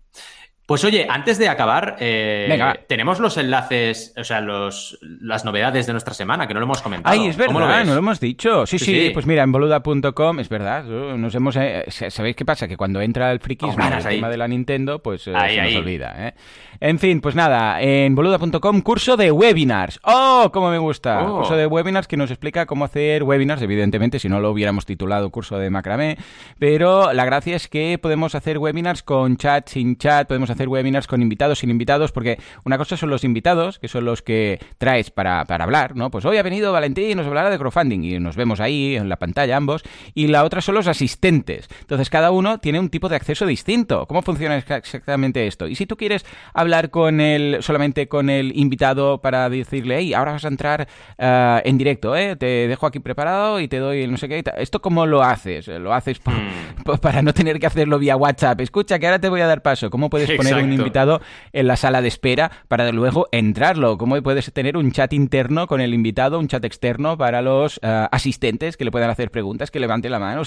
[0.68, 2.46] Pues oye, antes de acabar, eh,
[2.86, 6.82] tenemos los enlaces, o sea, los, las novedades de nuestra semana, que no lo hemos
[6.82, 7.10] comentado.
[7.10, 8.66] Ay, es verdad, no lo hemos dicho.
[8.66, 11.56] Sí, sí, pues mira, en boluda.com, es verdad, nos hemos...
[11.56, 12.68] Eh, ¿Sabéis qué pasa?
[12.68, 15.74] Que cuando entra el frikismo en el tema de la Nintendo, pues eh, se nos
[15.76, 16.34] olvida.
[16.80, 19.98] En fin, pues nada, en boluda.com, curso de webinars.
[20.02, 21.24] ¡Oh, cómo me gusta!
[21.24, 21.38] Oh.
[21.38, 25.30] Curso de webinars que nos explica cómo hacer webinars, evidentemente, si no lo hubiéramos titulado
[25.30, 26.18] curso de macramé,
[26.58, 30.68] pero la gracia es que podemos hacer webinars con chat, sin chat, podemos hacer hacer
[30.68, 34.58] webinars con invitados, sin invitados, porque una cosa son los invitados, que son los que
[34.78, 36.10] traes para, para hablar, ¿no?
[36.10, 39.08] Pues hoy ha venido Valentín y nos hablará de crowdfunding y nos vemos ahí en
[39.08, 39.84] la pantalla ambos,
[40.14, 41.68] y la otra son los asistentes.
[41.80, 44.06] Entonces cada uno tiene un tipo de acceso distinto.
[44.06, 45.68] ¿Cómo funciona exactamente esto?
[45.68, 50.32] Y si tú quieres hablar con el, solamente con el invitado para decirle, hey, ahora
[50.32, 50.88] vas a entrar
[51.18, 52.36] uh, en directo, ¿eh?
[52.36, 54.42] Te dejo aquí preparado y te doy no sé qué.
[54.56, 55.68] ¿Esto cómo lo haces?
[55.68, 56.96] ¿Lo haces mm.
[57.00, 58.60] para no tener que hacerlo vía WhatsApp?
[58.60, 59.90] Escucha, que ahora te voy a dar paso.
[59.90, 61.20] ¿Cómo puedes poner un invitado
[61.52, 63.98] en la sala de espera para luego entrarlo.
[63.98, 68.06] ¿Cómo puedes tener un chat interno con el invitado, un chat externo para los eh,
[68.10, 70.42] asistentes que le puedan hacer preguntas, que levante la mano?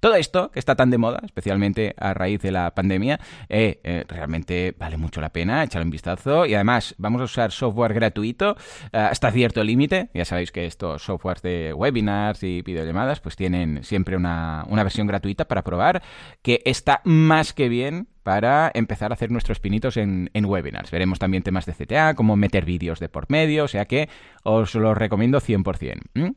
[0.00, 4.04] Todo esto que está tan de moda, especialmente a raíz de la pandemia, eh, eh,
[4.08, 6.46] realmente vale mucho la pena echarle un vistazo.
[6.46, 8.56] Y además, vamos a usar software gratuito
[8.92, 10.10] hasta cierto límite.
[10.14, 15.06] Ya sabéis que estos softwares de webinars y videollamadas pues tienen siempre una, una versión
[15.06, 16.02] gratuita para probar
[16.42, 20.90] que está más que bien para empezar a hacer nuestros pinitos en, webinars.
[20.90, 24.08] Veremos también temas de CTA, cómo meter vídeos de por medio, o sea que
[24.42, 26.34] os lo recomiendo 100%.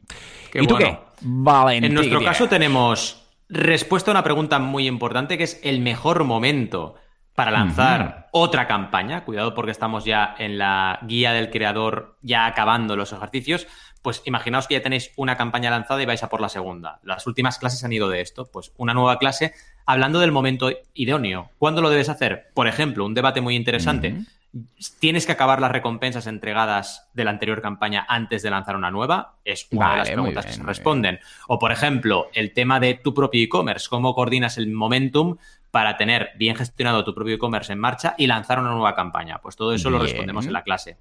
[0.54, 1.00] ¿Y tú qué?
[1.22, 1.78] Vale.
[1.78, 6.94] En nuestro caso tenemos respuesta a una pregunta muy importante que es el mejor momento
[7.34, 9.26] para lanzar otra campaña.
[9.26, 13.66] Cuidado porque estamos ya en la guía del creador, ya acabando los ejercicios
[14.02, 17.00] pues imaginaos que ya tenéis una campaña lanzada y vais a por la segunda.
[17.04, 19.54] Las últimas clases han ido de esto, pues una nueva clase
[19.86, 21.50] hablando del momento idóneo.
[21.58, 22.52] ¿Cuándo lo debes hacer?
[22.54, 24.16] Por ejemplo, un debate muy interesante.
[25.00, 29.36] ¿Tienes que acabar las recompensas entregadas de la anterior campaña antes de lanzar una nueva?
[29.46, 31.20] Es una de las preguntas que se responden.
[31.48, 33.88] O, por ejemplo, el tema de tu propio e-commerce.
[33.90, 35.38] ¿Cómo coordinas el momentum
[35.72, 39.40] para tener bien gestionado tu propio e-commerce en marcha y lanzar una nueva campaña?
[39.40, 40.98] Pues todo eso lo respondemos en la clase.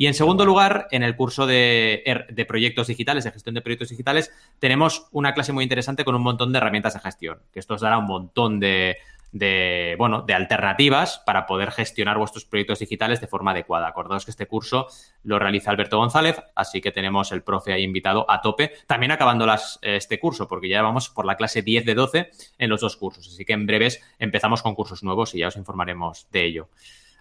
[0.00, 3.90] Y en segundo lugar, en el curso er, de, proyectos digitales, de gestión de proyectos
[3.90, 7.74] digitales, tenemos una clase muy interesante con un montón de herramientas de gestión, que esto
[7.74, 8.96] os dará un montón de,
[9.30, 13.88] de, bueno, de alternativas para poder gestionar vuestros proyectos digitales de forma adecuada.
[13.88, 14.86] Acordaos que este curso
[15.22, 18.72] lo realiza Alberto González, así que tenemos el profe ahí invitado a tope.
[18.86, 22.70] También acabando las, este curso, porque ya vamos por la clase 10 de 12 en
[22.70, 23.28] los dos cursos.
[23.28, 26.68] Así que en breves empezamos con cursos nuevos y ya os informaremos de ello.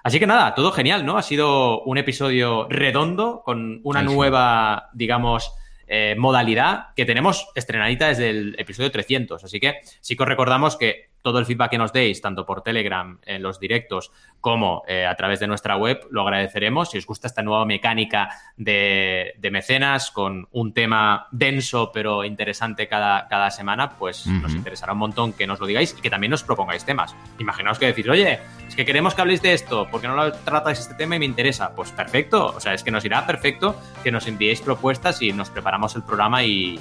[0.04, 1.18] Así que nada, todo genial, ¿no?
[1.18, 5.54] Ha sido un episodio redondo con una nueva, digamos,
[5.88, 9.44] eh, modalidad que tenemos estrenadita desde el episodio 300.
[9.44, 12.62] Así que sí que os recordamos que todo el feedback que nos deis, tanto por
[12.62, 14.12] Telegram, en los directos,
[14.42, 16.92] como eh, a través de nuestra web, lo agradeceremos.
[16.92, 23.28] Si os gusta esta nueva mecánica de, mecenas con un tema denso pero interesante cada,
[23.28, 26.44] cada semana, pues nos interesará un montón que nos lo digáis y que también nos
[26.44, 27.16] propongáis temas.
[27.40, 30.80] Imaginaos que decís, oye, es que queremos que habléis de esto, porque no lo tratáis
[30.80, 31.76] este tema y me interesa?
[31.76, 35.50] Pues perfecto, o sea, es que nos irá perfecto que nos enviéis propuestas y nos
[35.50, 36.80] preparamos el programa y,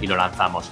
[0.00, 0.70] y lo lanzamos.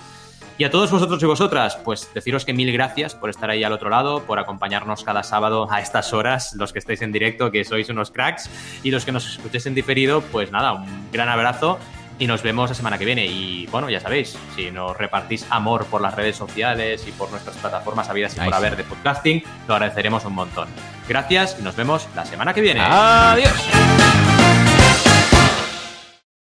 [0.60, 3.72] Y a todos vosotros y vosotras, pues deciros que mil gracias por estar ahí al
[3.72, 7.64] otro lado, por acompañarnos cada sábado a estas horas, los que estáis en directo, que
[7.64, 8.50] sois unos cracks,
[8.82, 11.78] y los que nos escuchéis en diferido, pues nada, un gran abrazo
[12.18, 13.24] y nos vemos la semana que viene.
[13.24, 17.56] Y bueno, ya sabéis, si nos repartís amor por las redes sociales y por nuestras
[17.56, 20.68] plataformas habidas y por haber de podcasting, lo agradeceremos un montón.
[21.08, 22.82] Gracias y nos vemos la semana que viene.
[22.82, 23.50] Adiós.